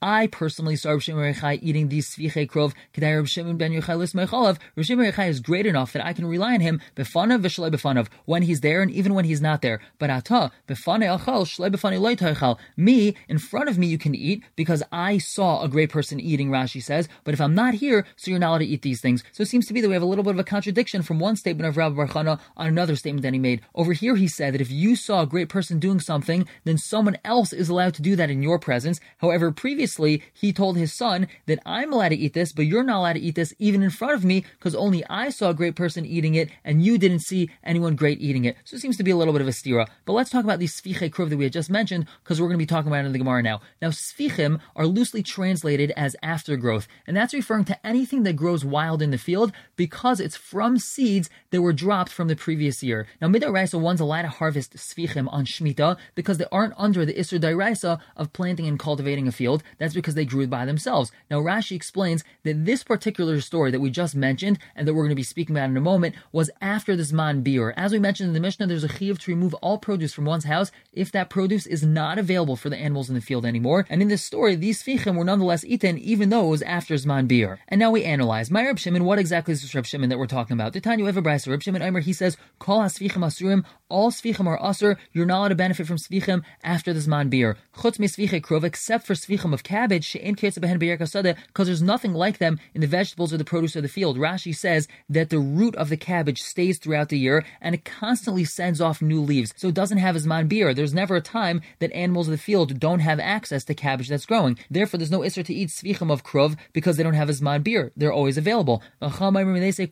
I 0.00 0.28
personally 0.28 0.76
saw 0.76 0.90
Rav 0.90 1.02
Shimon 1.02 1.34
Rechai 1.34 1.58
eating 1.60 1.88
these 1.88 2.08
sviche 2.08 2.48
krov. 2.48 2.72
Kedai 2.94 3.16
Rav 3.16 3.28
Shimon 3.28 3.56
ben 3.56 3.72
Yochai 3.72 3.96
lismeichalav. 3.96 4.58
Rav 4.76 4.86
Shimon 4.86 5.10
Rechai 5.10 5.28
is 5.28 5.40
great 5.40 5.66
enough 5.66 5.92
that 5.92 6.04
I 6.04 6.12
can 6.12 6.26
rely 6.26 6.54
on 6.54 6.60
him 6.60 6.80
befanav 6.94 7.42
v'shalei 7.42 7.72
befanav 7.72 8.06
when 8.24 8.42
he's 8.42 8.60
there 8.60 8.80
and 8.80 8.92
even 8.92 9.14
when 9.14 9.24
he's 9.24 9.40
not 9.40 9.60
there. 9.60 9.80
But 9.98 10.10
ata 10.10 10.52
befane 10.68 11.02
achal 11.18 11.44
shalei 11.44 11.70
befane 11.70 11.98
loy 12.00 12.56
Me 12.76 13.16
in 13.28 13.38
front 13.38 13.68
of 13.68 13.76
me 13.76 13.88
you 13.88 13.98
can 13.98 14.14
eat 14.14 14.44
because 14.54 14.84
I 14.92 15.18
saw 15.18 15.62
a 15.62 15.68
great 15.68 15.90
person 15.90 16.20
eating. 16.20 16.48
Rashi 16.48 16.82
says, 16.82 17.08
but 17.24 17.34
if 17.34 17.40
I'm 17.40 17.54
not 17.54 17.74
here, 17.74 18.06
so 18.16 18.30
you're 18.30 18.40
not 18.40 18.50
allowed 18.50 18.58
to 18.58 18.66
eat 18.66 18.82
these 18.82 19.00
things. 19.00 19.24
So 19.32 19.42
it 19.42 19.48
seems 19.48 19.66
to 19.66 19.74
be 19.74 19.80
that 19.80 19.88
we 19.88 19.94
have 19.94 20.02
a 20.02 20.06
little 20.06 20.24
bit 20.24 20.34
of 20.34 20.38
a 20.38 20.44
contradiction 20.44 21.02
from 21.02 21.18
one 21.18 21.36
statement 21.36 21.68
of 21.68 21.76
Rabbi 21.76 21.96
Barchana 21.96 22.38
on 22.56 22.66
another 22.68 22.94
statement 22.96 23.22
that 23.22 23.32
he 23.32 23.38
made. 23.38 23.62
Over 23.74 23.92
here, 23.92 24.16
he 24.16 24.28
said 24.28 24.54
that 24.54 24.60
if 24.60 24.70
you 24.70 24.96
saw 24.96 25.22
a 25.22 25.26
great 25.26 25.48
person 25.48 25.78
doing 25.78 26.00
something, 26.00 26.46
then 26.64 26.78
someone 26.78 27.18
else 27.24 27.52
is 27.52 27.68
allowed 27.68 27.94
to 27.94 28.02
do 28.02 28.16
that 28.16 28.30
in 28.30 28.42
your 28.42 28.58
presence. 28.58 29.00
However, 29.18 29.50
he 29.96 30.52
told 30.52 30.76
his 30.76 30.92
son 30.92 31.28
that 31.46 31.60
I'm 31.64 31.92
allowed 31.92 32.10
to 32.10 32.16
eat 32.16 32.34
this, 32.34 32.52
but 32.52 32.66
you're 32.66 32.82
not 32.82 32.98
allowed 32.98 33.12
to 33.14 33.20
eat 33.20 33.34
this 33.34 33.54
even 33.58 33.82
in 33.82 33.90
front 33.90 34.14
of 34.14 34.24
me 34.24 34.44
because 34.58 34.74
only 34.74 35.04
I 35.08 35.30
saw 35.30 35.50
a 35.50 35.54
great 35.54 35.76
person 35.76 36.04
eating 36.04 36.34
it 36.34 36.50
and 36.64 36.84
you 36.84 36.98
didn't 36.98 37.20
see 37.20 37.50
anyone 37.64 37.96
great 37.96 38.20
eating 38.20 38.44
it. 38.44 38.56
So 38.64 38.76
it 38.76 38.80
seems 38.80 38.96
to 38.98 39.02
be 39.02 39.10
a 39.10 39.16
little 39.16 39.32
bit 39.32 39.42
of 39.42 39.48
a 39.48 39.52
stira. 39.52 39.88
But 40.04 40.12
let's 40.12 40.30
talk 40.30 40.44
about 40.44 40.58
these 40.58 40.78
sfiche 40.78 41.10
kruv 41.10 41.30
that 41.30 41.36
we 41.36 41.44
had 41.44 41.52
just 41.52 41.70
mentioned 41.70 42.06
because 42.22 42.40
we're 42.40 42.48
going 42.48 42.58
to 42.58 42.62
be 42.62 42.66
talking 42.66 42.88
about 42.88 43.04
it 43.04 43.06
in 43.06 43.12
the 43.12 43.18
Gemara 43.18 43.42
now. 43.42 43.60
Now, 43.80 43.88
sfichim 43.88 44.60
are 44.76 44.86
loosely 44.86 45.22
translated 45.22 45.92
as 45.96 46.16
aftergrowth, 46.22 46.86
and 47.06 47.16
that's 47.16 47.34
referring 47.34 47.64
to 47.66 47.86
anything 47.86 48.22
that 48.24 48.36
grows 48.36 48.64
wild 48.64 49.02
in 49.02 49.10
the 49.10 49.18
field 49.18 49.52
because 49.76 50.20
it's 50.20 50.36
from 50.36 50.78
seeds 50.78 51.30
that 51.50 51.62
were 51.62 51.72
dropped 51.72 52.12
from 52.12 52.28
the 52.28 52.36
previous 52.36 52.82
year. 52.82 53.06
Now, 53.20 53.28
midoraisa 53.28 53.80
one's 53.80 54.00
allowed 54.00 54.22
to 54.22 54.28
harvest 54.28 54.74
sfichim 54.76 55.32
on 55.32 55.44
shmita 55.44 55.96
because 56.14 56.38
they 56.38 56.46
aren't 56.50 56.74
under 56.76 57.04
the 57.04 57.14
isur 57.14 57.38
dairaisa 57.40 58.00
of 58.16 58.32
planting 58.32 58.66
and 58.66 58.78
cultivating 58.78 59.28
a 59.28 59.32
field. 59.32 59.62
That's 59.78 59.94
because 59.94 60.14
they 60.14 60.24
grew 60.24 60.46
by 60.46 60.64
themselves. 60.64 61.12
Now, 61.30 61.40
Rashi 61.40 61.76
explains 61.76 62.24
that 62.44 62.64
this 62.64 62.84
particular 62.84 63.40
story 63.40 63.70
that 63.70 63.80
we 63.80 63.90
just 63.90 64.14
mentioned 64.14 64.58
and 64.74 64.86
that 64.86 64.94
we're 64.94 65.02
going 65.02 65.10
to 65.10 65.16
be 65.16 65.22
speaking 65.22 65.56
about 65.56 65.70
in 65.70 65.76
a 65.76 65.80
moment 65.80 66.14
was 66.32 66.50
after 66.60 66.96
this 66.96 67.12
man 67.12 67.42
biur. 67.42 67.72
As 67.76 67.92
we 67.92 67.98
mentioned 67.98 68.28
in 68.28 68.34
the 68.34 68.40
Mishnah, 68.40 68.66
there's 68.66 68.84
a 68.84 68.88
chiyuv 68.88 69.18
to 69.20 69.30
remove 69.30 69.54
all 69.54 69.78
produce 69.78 70.12
from 70.12 70.24
one's 70.24 70.44
house 70.44 70.70
if 70.92 71.12
that 71.12 71.30
produce 71.30 71.66
is 71.66 71.82
not 71.82 72.18
available 72.18 72.56
for 72.56 72.70
the 72.70 72.76
animals 72.76 73.08
in 73.08 73.14
the 73.14 73.20
field 73.20 73.46
anymore. 73.46 73.86
And 73.88 74.02
in 74.02 74.08
this 74.08 74.24
story, 74.24 74.54
these 74.54 74.82
fichim 74.82 75.16
were 75.16 75.24
nonetheless 75.24 75.64
eaten 75.64 75.98
even 75.98 76.30
though 76.30 76.46
it 76.46 76.50
was 76.50 76.62
after 76.62 76.94
Zman 76.94 77.28
biur. 77.28 77.58
And 77.68 77.78
now 77.78 77.90
we 77.90 78.04
analyze. 78.04 78.50
My 78.50 78.64
Reb 78.64 78.78
Shimon, 78.78 79.04
what 79.04 79.18
exactly 79.18 79.52
is 79.52 79.62
this 79.62 79.74
Reb 79.74 79.86
Shimon 79.86 80.08
that 80.08 80.18
we're 80.18 80.26
talking 80.26 80.54
about? 80.54 80.76
Ever 80.88 81.20
Bryce, 81.20 81.46
Reb 81.46 81.62
Shimon 81.62 81.82
Eimer, 81.82 82.02
he 82.02 82.12
says, 82.12 82.36
Call 82.58 82.80
hasfichim 82.80 83.24
asurim, 83.24 83.64
all 83.88 84.10
svichim 84.10 84.46
are 84.46 84.58
usr, 84.58 84.96
you're 85.12 85.26
not 85.26 85.38
allowed 85.38 85.48
to 85.48 85.54
benefit 85.54 85.86
from 85.86 85.96
svichim 85.96 86.42
after 86.62 86.92
the 86.92 87.00
Zman 87.00 87.30
biur. 87.30 87.56
Chutz 87.76 87.98
me 87.98 88.08
krov, 88.08 88.64
except 88.64 89.06
for 89.06 89.14
svichim 89.14 89.52
of 89.52 89.62
cabbage, 89.68 90.14
because 90.14 91.66
there's 91.66 91.82
nothing 91.82 92.14
like 92.14 92.38
them 92.38 92.58
in 92.74 92.80
the 92.80 92.86
vegetables 92.86 93.32
or 93.32 93.36
the 93.36 93.44
produce 93.44 93.76
of 93.76 93.82
the 93.82 93.88
field. 93.88 94.16
Rashi 94.16 94.56
says 94.56 94.88
that 95.10 95.28
the 95.28 95.38
root 95.38 95.76
of 95.76 95.90
the 95.90 95.96
cabbage 95.96 96.40
stays 96.42 96.78
throughout 96.78 97.10
the 97.10 97.18
year 97.18 97.44
and 97.60 97.74
it 97.74 97.84
constantly 97.84 98.44
sends 98.44 98.80
off 98.80 99.02
new 99.02 99.20
leaves. 99.20 99.52
So 99.56 99.68
it 99.68 99.74
doesn't 99.74 99.98
have 99.98 100.16
as 100.16 100.26
beer. 100.42 100.72
There's 100.72 100.94
never 100.94 101.16
a 101.16 101.20
time 101.20 101.60
that 101.80 101.92
animals 101.92 102.28
of 102.28 102.32
the 102.32 102.38
field 102.38 102.80
don't 102.80 103.00
have 103.00 103.20
access 103.20 103.64
to 103.64 103.74
cabbage 103.74 104.08
that's 104.08 104.24
growing. 104.24 104.58
Therefore, 104.70 104.98
there's 104.98 105.10
no 105.10 105.20
isser 105.20 105.44
to 105.44 105.54
eat 105.54 105.68
svichim 105.68 106.10
of 106.10 106.24
krov 106.24 106.56
because 106.72 106.96
they 106.96 107.02
don't 107.02 107.12
have 107.12 107.28
as 107.28 107.42
beer. 107.58 107.92
They're 107.94 108.12
always 108.12 108.38
available. 108.38 108.82
They 109.00 109.72
say 109.72 109.86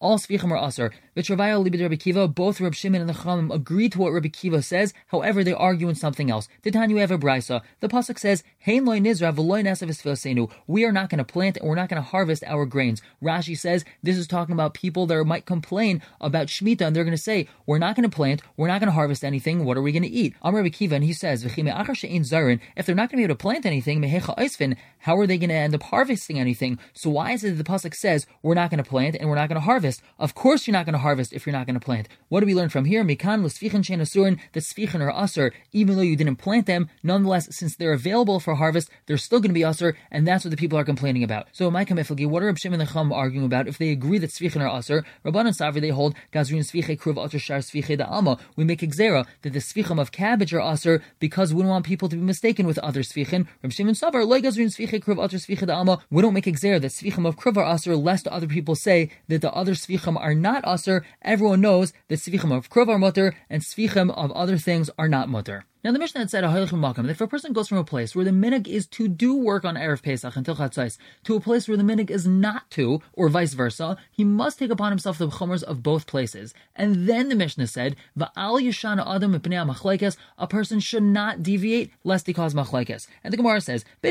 all 0.00 0.18
svichim 0.18 0.50
are 0.50 0.56
Vitravaya 1.14 1.62
libid 1.62 1.82
Rabbi 1.82 1.96
Kiva, 1.96 2.26
both 2.26 2.58
Rabbi 2.58 2.74
Shimon 2.74 3.02
and 3.02 3.10
the 3.10 3.12
Chamim 3.12 3.54
agree 3.54 3.90
to 3.90 3.98
what 3.98 4.14
Rabbi 4.14 4.28
Kiva 4.28 4.62
says. 4.62 4.94
However, 5.08 5.44
they 5.44 5.52
argue 5.52 5.90
in 5.90 5.94
something 5.94 6.30
else. 6.30 6.48
Did 6.62 6.74
you 6.74 6.96
have 6.96 7.10
a 7.10 7.18
brisa? 7.18 7.60
The 7.80 7.88
pasuk 7.88 8.18
says, 8.18 8.42
"Hein 8.64 8.86
loy 8.86 8.98
nizra 8.98 9.30
v'loy 9.34 10.50
We 10.66 10.84
are 10.86 10.92
not 10.92 11.10
going 11.10 11.18
to 11.18 11.24
plant 11.24 11.58
and 11.58 11.68
we're 11.68 11.74
not 11.74 11.90
going 11.90 12.02
to 12.02 12.08
harvest 12.08 12.44
our 12.44 12.64
grains. 12.64 13.02
Rashi 13.22 13.58
says 13.58 13.84
this 14.02 14.16
is 14.16 14.26
talking 14.26 14.54
about 14.54 14.72
people 14.72 15.04
that 15.04 15.22
might 15.26 15.44
complain 15.44 16.00
about 16.18 16.46
shmita 16.46 16.80
and 16.80 16.96
they're 16.96 17.04
going 17.04 17.16
to 17.16 17.22
say, 17.22 17.46
"We're 17.66 17.76
not 17.76 17.94
going 17.94 18.08
to 18.08 18.16
plant, 18.16 18.40
we're 18.56 18.68
not 18.68 18.80
going 18.80 18.88
to 18.88 18.94
harvest 18.94 19.22
anything. 19.22 19.66
What 19.66 19.76
are 19.76 19.82
we 19.82 19.92
going 19.92 20.04
to 20.04 20.08
eat?" 20.08 20.34
Amr 20.40 20.60
Rabbi 20.60 20.70
Kiva, 20.70 20.94
and 20.94 21.04
he 21.04 21.12
says, 21.12 21.44
"If 21.44 21.56
they're 21.56 21.64
not 21.64 21.86
going 21.86 22.06
to 22.06 23.16
be 23.16 23.24
able 23.24 23.34
to 23.34 23.34
plant 23.34 23.66
anything, 23.66 24.02
how 25.00 25.18
are 25.18 25.26
they 25.26 25.36
going 25.36 25.50
to 25.50 25.54
end 25.54 25.74
up 25.74 25.82
harvesting 25.82 26.38
anything? 26.38 26.78
So 26.94 27.10
why 27.10 27.32
is 27.32 27.44
it 27.44 27.56
that 27.56 27.62
the 27.62 27.70
pasuk 27.70 27.94
says 27.94 28.26
we're 28.42 28.54
not 28.54 28.70
going 28.70 28.82
to 28.82 28.88
plant 28.88 29.16
and 29.16 29.28
we're 29.28 29.36
not 29.36 29.50
going 29.50 29.60
to 29.60 29.66
harvest? 29.66 30.00
Of 30.18 30.34
course, 30.34 30.66
you're 30.66 30.72
not 30.72 30.86
going 30.86 30.94
to 30.94 31.01
harvest 31.02 31.32
if 31.32 31.46
you're 31.46 31.52
not 31.52 31.66
going 31.66 31.78
to 31.78 31.84
plant. 31.84 32.08
What 32.28 32.40
do 32.40 32.46
we 32.46 32.54
learn 32.54 32.70
from 32.70 32.86
here? 32.86 33.04
Mikan 33.04 33.44
l'sfichin 33.44 33.82
shein 33.82 34.00
asurin, 34.00 34.38
the 34.52 34.60
sfichin 34.60 35.00
are 35.00 35.12
usr, 35.12 35.52
even 35.72 35.96
though 35.96 36.02
you 36.02 36.16
didn't 36.16 36.36
plant 36.36 36.66
them, 36.66 36.88
nonetheless, 37.02 37.54
since 37.54 37.76
they're 37.76 37.92
available 37.92 38.40
for 38.40 38.54
harvest, 38.54 38.90
they're 39.06 39.18
still 39.18 39.40
going 39.40 39.50
to 39.50 39.54
be 39.54 39.60
usr, 39.60 39.94
and 40.10 40.26
that's 40.26 40.44
what 40.44 40.50
the 40.50 40.56
people 40.56 40.78
are 40.78 40.84
complaining 40.84 41.22
about. 41.22 41.48
So, 41.52 41.70
my 41.70 41.84
kamiflgi, 41.84 42.26
what 42.26 42.42
are 42.42 42.46
Reb 42.46 42.58
Shimon 42.58 42.80
and 42.80 42.88
the 42.88 42.92
Chum 42.92 43.12
arguing 43.12 43.44
about? 43.44 43.68
If 43.68 43.78
they 43.78 43.90
agree 43.90 44.18
that 44.18 44.30
sfichin 44.30 44.60
are 44.60 44.78
usr, 44.78 45.04
Rabban 45.24 45.46
and 45.46 45.56
Savri, 45.56 45.80
they 45.80 45.90
hold 45.90 46.14
gazrin 46.32 46.60
sfiche 46.60 46.98
kruv 46.98 47.30
shar 47.40 47.58
sfiche 47.58 47.98
da 47.98 48.06
alma. 48.06 48.38
We 48.56 48.64
make 48.64 48.80
exera 48.80 49.26
that 49.42 49.52
the 49.52 49.58
sfichim 49.58 50.00
of 50.00 50.12
cabbage 50.12 50.54
are 50.54 50.60
usr 50.60 51.02
because 51.18 51.52
we 51.52 51.62
don't 51.62 51.70
want 51.70 51.84
people 51.84 52.08
to 52.08 52.16
be 52.16 52.22
mistaken 52.22 52.66
with 52.66 52.78
other 52.78 53.02
sfichin. 53.02 53.46
Reb 53.62 53.72
Shimon 53.72 53.94
Savar, 53.94 54.26
like 54.26 54.44
gazrin 54.44 54.66
sfiche 54.66 55.02
kruv 55.02 55.22
utter 55.22 55.36
sfiche 55.36 55.66
da. 55.66 55.82
We 56.10 56.22
don't 56.22 56.34
make 56.34 56.44
exera 56.44 56.80
that 56.80 56.92
sfichim 56.92 57.26
of 57.26 57.36
kruv 57.36 57.56
are 57.56 57.74
usr 57.74 58.00
lest 58.00 58.28
other 58.28 58.46
people 58.46 58.74
say 58.74 59.10
that 59.28 59.40
the 59.40 59.52
other 59.52 59.72
sfichim 59.72 60.18
are 60.20 60.34
not 60.34 60.62
usr 60.92 61.04
everyone 61.22 61.60
knows 61.60 61.92
that 62.08 62.18
svichim 62.18 62.56
of 62.56 62.68
krov 62.70 62.88
are 62.88 62.98
mutter 62.98 63.34
and 63.48 63.62
svichim 63.62 64.10
of 64.16 64.30
other 64.32 64.58
things 64.58 64.90
are 64.98 65.08
not 65.08 65.28
mutter. 65.28 65.64
Now 65.84 65.90
the 65.90 65.98
Mishnah 65.98 66.20
had 66.20 66.30
said 66.30 66.44
that 66.44 67.06
if 67.10 67.20
a 67.20 67.26
person 67.26 67.52
goes 67.52 67.66
from 67.66 67.78
a 67.78 67.82
place 67.82 68.14
where 68.14 68.24
the 68.24 68.30
minig 68.30 68.68
is 68.68 68.86
to 68.86 69.08
do 69.08 69.34
work 69.34 69.64
on 69.64 69.74
erev 69.74 70.00
Pesach 70.00 70.36
until 70.36 70.54
Chatzais 70.54 70.96
to 71.24 71.34
a 71.34 71.40
place 71.40 71.66
where 71.66 71.76
the 71.76 71.82
minig 71.82 72.08
is 72.08 72.24
not 72.24 72.70
to, 72.70 73.02
or 73.14 73.28
vice 73.28 73.54
versa, 73.54 73.96
he 74.12 74.22
must 74.22 74.60
take 74.60 74.70
upon 74.70 74.92
himself 74.92 75.18
the 75.18 75.26
chumras 75.26 75.64
of 75.64 75.82
both 75.82 76.06
places. 76.06 76.54
And 76.76 77.08
then 77.08 77.28
the 77.28 77.34
Mishnah 77.34 77.66
said, 77.66 77.96
"Va'al 78.16 78.62
yishana 78.62 79.04
adam 79.12 79.32
machlekes," 79.32 80.16
a 80.38 80.46
person 80.46 80.78
should 80.78 81.02
not 81.02 81.42
deviate 81.42 81.90
lest 82.04 82.28
he 82.28 82.32
cause 82.32 82.54
machlekes. 82.54 83.08
And 83.24 83.32
the 83.32 83.36
Gemara 83.36 83.60
says, 83.60 83.84
I 84.04 84.06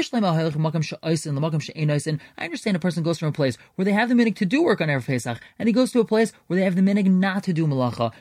understand 2.44 2.76
a 2.76 2.80
person 2.80 3.04
goes 3.04 3.18
from 3.18 3.30
a 3.30 3.32
place 3.32 3.58
where 3.76 3.86
they 3.86 3.94
have 3.94 4.10
the 4.10 4.16
minig 4.16 4.36
to 4.36 4.46
do 4.46 4.62
work 4.62 4.82
on 4.82 4.90
erev 4.90 5.06
Pesach, 5.06 5.40
and 5.58 5.70
he 5.70 5.74
goes 5.74 5.94
to 5.94 6.02
a 6.02 6.06
place 6.06 6.34
where 6.48 6.60
they 6.60 6.66
have 6.66 6.76
the 6.76 6.82
minig 6.82 7.10
not 7.10 7.46
to 7.46 7.54
do 7.54 7.66
malacha. 7.66 8.12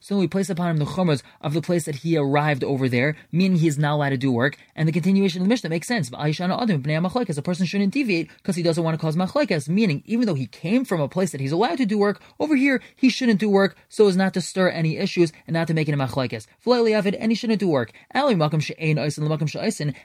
So 0.00 0.18
we 0.18 0.26
place 0.26 0.50
upon 0.50 0.70
him 0.70 0.76
the 0.78 0.84
chumras 0.84 1.22
of 1.40 1.54
the 1.54 1.59
the 1.60 1.66
place 1.66 1.84
that 1.84 1.96
he 1.96 2.16
arrived 2.16 2.64
over 2.64 2.88
there, 2.88 3.16
meaning 3.30 3.58
he 3.58 3.68
is 3.68 3.78
not 3.78 3.94
allowed 3.94 4.10
to 4.10 4.16
do 4.16 4.32
work. 4.32 4.56
And 4.74 4.88
the 4.88 4.92
continuation 4.92 5.42
of 5.42 5.46
the 5.46 5.48
Mishnah 5.48 5.70
makes 5.70 5.86
sense. 5.86 6.10
A 6.12 7.42
person 7.42 7.66
shouldn't 7.66 7.92
deviate 7.92 8.30
because 8.38 8.56
he 8.56 8.62
doesn't 8.62 8.82
want 8.82 8.94
to 8.94 9.00
cause 9.00 9.16
machlekes, 9.16 9.68
meaning 9.68 10.02
even 10.06 10.26
though 10.26 10.34
he 10.34 10.46
came 10.46 10.84
from 10.84 11.00
a 11.00 11.08
place 11.08 11.32
that 11.32 11.40
he's 11.40 11.52
allowed 11.52 11.78
to 11.78 11.86
do 11.86 11.98
work, 11.98 12.20
over 12.38 12.56
here 12.56 12.80
he 12.96 13.08
shouldn't 13.08 13.40
do 13.40 13.50
work 13.50 13.76
so 13.88 14.08
as 14.08 14.16
not 14.16 14.34
to 14.34 14.40
stir 14.40 14.68
any 14.68 14.96
issues 14.96 15.32
and 15.46 15.54
not 15.54 15.66
to 15.68 15.74
make 15.74 15.88
it 15.88 15.94
a 15.94 15.96
machlekes. 15.96 16.46
And 16.66 17.30
he 17.32 17.36
shouldn't 17.36 17.60
do 17.60 17.68
work. 17.68 17.92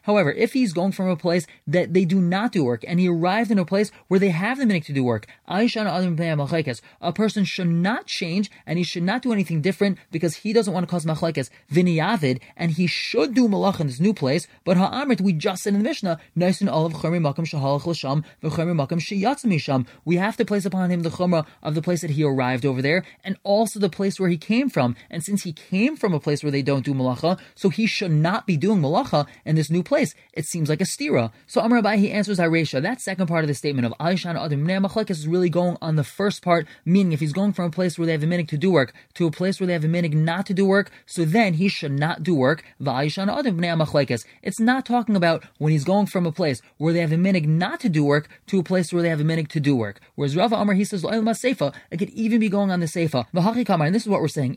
However, 0.03 0.31
if 0.31 0.53
he's 0.53 0.73
going 0.73 0.91
from 0.91 1.07
a 1.09 1.15
place 1.15 1.47
that 1.67 1.93
they 1.93 2.05
do 2.05 2.19
not 2.19 2.51
do 2.51 2.63
work 2.63 2.83
and 2.87 2.99
he 2.99 3.07
arrived 3.07 3.51
in 3.51 3.59
a 3.59 3.65
place 3.65 3.91
where 4.07 4.19
they 4.19 4.29
have 4.29 4.57
the 4.57 4.65
minute 4.65 4.85
to 4.85 4.93
do 4.93 5.03
work, 5.03 5.27
a 5.47 7.13
person 7.13 7.45
should 7.45 7.67
not 7.69 8.05
change 8.05 8.51
and 8.65 8.77
he 8.77 8.83
should 8.83 9.03
not 9.03 9.21
do 9.21 9.31
anything 9.31 9.61
different 9.61 9.97
because 10.11 10.35
he 10.37 10.53
doesn't 10.53 10.73
want 10.73 10.85
to 10.85 10.91
cause 10.91 11.05
machlekes 11.05 11.44
says 11.45 11.51
viniyavid, 11.71 12.39
and 12.55 12.71
he 12.71 12.87
should 12.87 13.33
do 13.33 13.47
malach 13.47 13.79
in 13.79 13.87
this 13.87 13.99
new 13.99 14.13
place. 14.13 14.47
But 14.63 14.77
ha'amrit, 14.77 15.21
we 15.21 15.33
just 15.33 15.63
said 15.63 15.73
in 15.73 15.79
the 15.79 15.83
Mishnah, 15.83 16.19
nisin 16.35 16.71
olav 16.71 16.93
chumri 16.93 17.19
makam 17.19 17.45
shahalach 17.45 17.85
l'sham 17.85 18.23
v'chumri 18.43 18.75
makam 18.75 18.99
shiyatzim 18.99 19.87
We 20.03 20.17
have 20.17 20.37
to 20.37 20.45
place 20.45 20.65
upon 20.65 20.91
him 20.91 21.03
the 21.03 21.09
chumra 21.09 21.45
of 21.63 21.75
the 21.75 21.81
place 21.81 22.01
that 22.01 22.11
he 22.11 22.23
arrived 22.23 22.65
over 22.65 22.81
there, 22.81 23.03
and 23.23 23.37
also 23.43 23.79
the 23.79 23.89
place 23.89 24.19
where 24.19 24.29
he 24.29 24.37
came 24.37 24.69
from. 24.69 24.95
And 25.09 25.23
since 25.23 25.43
he 25.43 25.53
came 25.53 25.95
from 25.95 26.13
a 26.13 26.19
place 26.19 26.43
where 26.43 26.51
they 26.51 26.61
don't 26.61 26.85
do 26.85 26.93
malacha, 26.93 27.39
so 27.55 27.69
he 27.69 27.85
should 27.87 28.11
not 28.11 28.47
be 28.47 28.57
doing 28.57 28.81
malacha 28.81 29.27
in 29.45 29.55
this 29.55 29.69
new 29.69 29.83
place. 29.83 30.15
It 30.33 30.45
seems 30.45 30.69
like 30.69 30.81
a 30.81 30.85
stira. 30.85 31.31
So 31.47 31.61
Amar 31.61 31.81
Abai, 31.81 31.97
he 31.97 32.11
answers 32.11 32.39
Aresha. 32.39 32.81
That 32.81 33.01
second 33.01 33.27
part 33.27 33.43
of 33.43 33.47
the 33.47 33.53
statement 33.53 33.85
of 33.85 33.93
Aishan 33.99 34.35
Adim 34.35 34.65
Machlekes 34.65 35.11
is 35.11 35.27
really 35.27 35.49
going 35.49 35.77
on 35.81 35.95
the 35.95 36.03
first 36.03 36.41
part, 36.41 36.67
meaning 36.85 37.13
if 37.13 37.19
he's 37.19 37.33
going 37.33 37.53
from 37.53 37.65
a 37.65 37.69
place 37.69 37.97
where 37.97 38.05
they 38.05 38.11
have 38.11 38.23
a 38.23 38.27
minig 38.27 38.47
to 38.49 38.57
do 38.57 38.71
work 38.71 38.93
to 39.15 39.27
a 39.27 39.31
place 39.31 39.59
where 39.59 39.67
they 39.67 39.73
have 39.73 39.83
a 39.83 39.87
minig 39.87 40.13
not 40.13 40.45
to 40.45 40.53
do 40.53 40.65
work, 40.65 40.91
so 41.05 41.25
then 41.35 41.55
he 41.55 41.67
should 41.67 41.91
not 41.91 42.23
do 42.23 42.33
work. 42.33 42.63
It's 42.79 44.59
not 44.59 44.85
talking 44.85 45.15
about 45.15 45.43
when 45.57 45.71
he's 45.71 45.83
going 45.83 46.05
from 46.05 46.25
a 46.25 46.31
place 46.31 46.61
where 46.77 46.93
they 46.93 47.01
have 47.01 47.11
a 47.11 47.17
minig 47.17 47.45
not 47.45 47.79
to 47.81 47.89
do 47.89 48.05
work 48.05 48.29
to 48.47 48.59
a 48.59 48.63
place 48.63 48.93
where 48.93 49.01
they 49.01 49.09
have 49.09 49.19
a 49.19 49.23
minig 49.23 49.49
to 49.49 49.59
do 49.59 49.75
work. 49.75 49.99
Whereas 50.15 50.35
Rava 50.35 50.55
Amar, 50.55 50.75
he 50.75 50.85
says, 50.85 51.03
it 51.03 51.97
could 51.97 52.09
even 52.09 52.39
be 52.39 52.49
going 52.49 52.71
on 52.71 52.79
the 52.79 52.85
seifa. 52.85 53.25
And 53.33 53.95
this 53.95 54.03
is 54.03 54.09
what 54.09 54.21
we're 54.21 54.27
saying. 54.27 54.55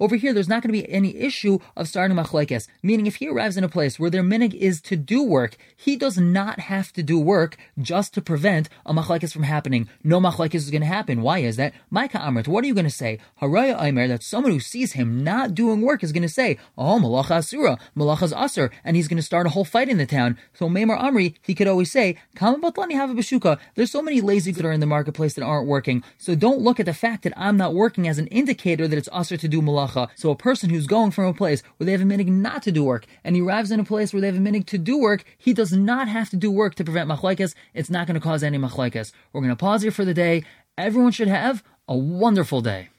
Over 0.00 0.16
here, 0.16 0.32
there's 0.32 0.48
not 0.48 0.62
going 0.62 0.72
to 0.74 0.80
be 0.80 0.90
any 0.90 1.16
issue 1.16 1.58
of 1.76 1.88
starting 1.88 2.16
a 2.16 2.22
machlekes. 2.22 2.66
Meaning, 2.82 3.06
if 3.06 3.16
he 3.16 3.28
arrives 3.28 3.56
in 3.56 3.64
a 3.64 3.68
place 3.68 3.98
where 3.98 4.10
their 4.10 4.22
minig 4.22 4.54
is 4.54 4.80
to 4.82 4.96
do 4.96 5.22
work, 5.22 5.56
he 5.76 5.96
does 5.96 6.16
not 6.18 6.60
have 6.60 6.92
to 6.94 7.02
do 7.02 7.18
work 7.18 7.56
just 7.80 8.14
to 8.14 8.22
prevent 8.22 8.68
a 8.84 8.94
machlekes 8.94 9.32
from 9.32 9.42
happening. 9.42 9.88
No 10.02 10.20
machlekes 10.20 10.54
is 10.54 10.70
going 10.70 10.82
to 10.82 10.86
happen. 10.86 11.22
Why 11.22 11.40
is 11.40 11.56
that? 11.56 11.74
Maika 11.92 12.20
Amrit, 12.20 12.48
what 12.48 12.64
are 12.64 12.66
you 12.66 12.74
going 12.74 12.84
to 12.84 12.90
say? 12.90 13.18
Haraya 13.40 13.80
Aimer, 13.80 14.08
that 14.08 14.22
someone 14.22 14.52
who 14.52 14.60
sees 14.60 14.92
him 14.92 15.22
not 15.26 15.54
doing 15.54 15.82
work 15.82 16.02
is 16.02 16.12
going 16.12 16.22
to 16.22 16.28
say, 16.40 16.56
oh, 16.78 16.98
malacha 16.98 17.36
asura, 17.38 17.78
malacha's 17.94 18.32
asur, 18.32 18.70
and 18.84 18.96
he's 18.96 19.08
going 19.08 19.18
to 19.18 19.22
start 19.22 19.46
a 19.46 19.50
whole 19.50 19.64
fight 19.64 19.90
in 19.90 19.98
the 19.98 20.06
town. 20.06 20.38
So 20.54 20.68
Maimar 20.68 20.98
Amri, 20.98 21.34
he 21.42 21.54
could 21.54 21.66
always 21.66 21.90
say, 21.90 22.16
kama 22.34 22.58
batlani 22.58 22.92
have 22.92 23.10
a 23.10 23.14
bashuka. 23.14 23.58
There's 23.74 23.90
so 23.90 24.00
many 24.00 24.20
lazy 24.20 24.52
that 24.52 24.64
are 24.64 24.72
in 24.72 24.80
the 24.80 24.86
marketplace 24.86 25.34
that 25.34 25.42
aren't 25.42 25.68
working. 25.68 26.02
So 26.16 26.34
don't 26.34 26.60
look 26.60 26.80
at 26.80 26.86
the 26.86 26.94
fact 26.94 27.24
that 27.24 27.34
I'm 27.36 27.56
not 27.56 27.74
working 27.74 28.08
as 28.08 28.18
an 28.18 28.28
indicator 28.28 28.88
that 28.88 28.96
it's 28.96 29.08
asur 29.10 29.38
to 29.40 29.48
do 29.48 29.60
malacha. 29.60 30.08
So 30.14 30.30
a 30.30 30.36
person 30.36 30.70
who's 30.70 30.86
going 30.86 31.10
from 31.10 31.26
a 31.26 31.34
place 31.34 31.62
where 31.76 31.84
they 31.84 31.92
have 31.92 32.00
a 32.00 32.04
minig 32.04 32.28
not 32.28 32.62
to 32.62 32.72
do 32.72 32.84
work, 32.84 33.04
and 33.24 33.34
he 33.36 33.42
arrives 33.42 33.70
in 33.70 33.80
a 33.80 33.84
place 33.84 34.12
where 34.12 34.20
they 34.20 34.28
have 34.28 34.36
a 34.36 34.40
minig 34.40 34.66
to 34.66 34.78
do 34.78 34.96
work, 34.98 35.24
he 35.36 35.52
does 35.52 35.72
not 35.72 36.08
have 36.08 36.30
to 36.30 36.36
do 36.36 36.50
work 36.50 36.76
to 36.76 36.84
prevent 36.84 37.10
machlaikas. 37.10 37.54
It's 37.74 37.90
not 37.90 38.06
going 38.06 38.14
to 38.14 38.20
cause 38.20 38.42
any 38.42 38.58
machlaikas. 38.58 39.12
We're 39.32 39.40
going 39.40 39.50
to 39.50 39.56
pause 39.56 39.82
here 39.82 39.90
for 39.90 40.04
the 40.04 40.14
day. 40.14 40.44
Everyone 40.78 41.12
should 41.12 41.28
have 41.28 41.64
a 41.88 41.96
wonderful 41.96 42.60
day. 42.60 42.90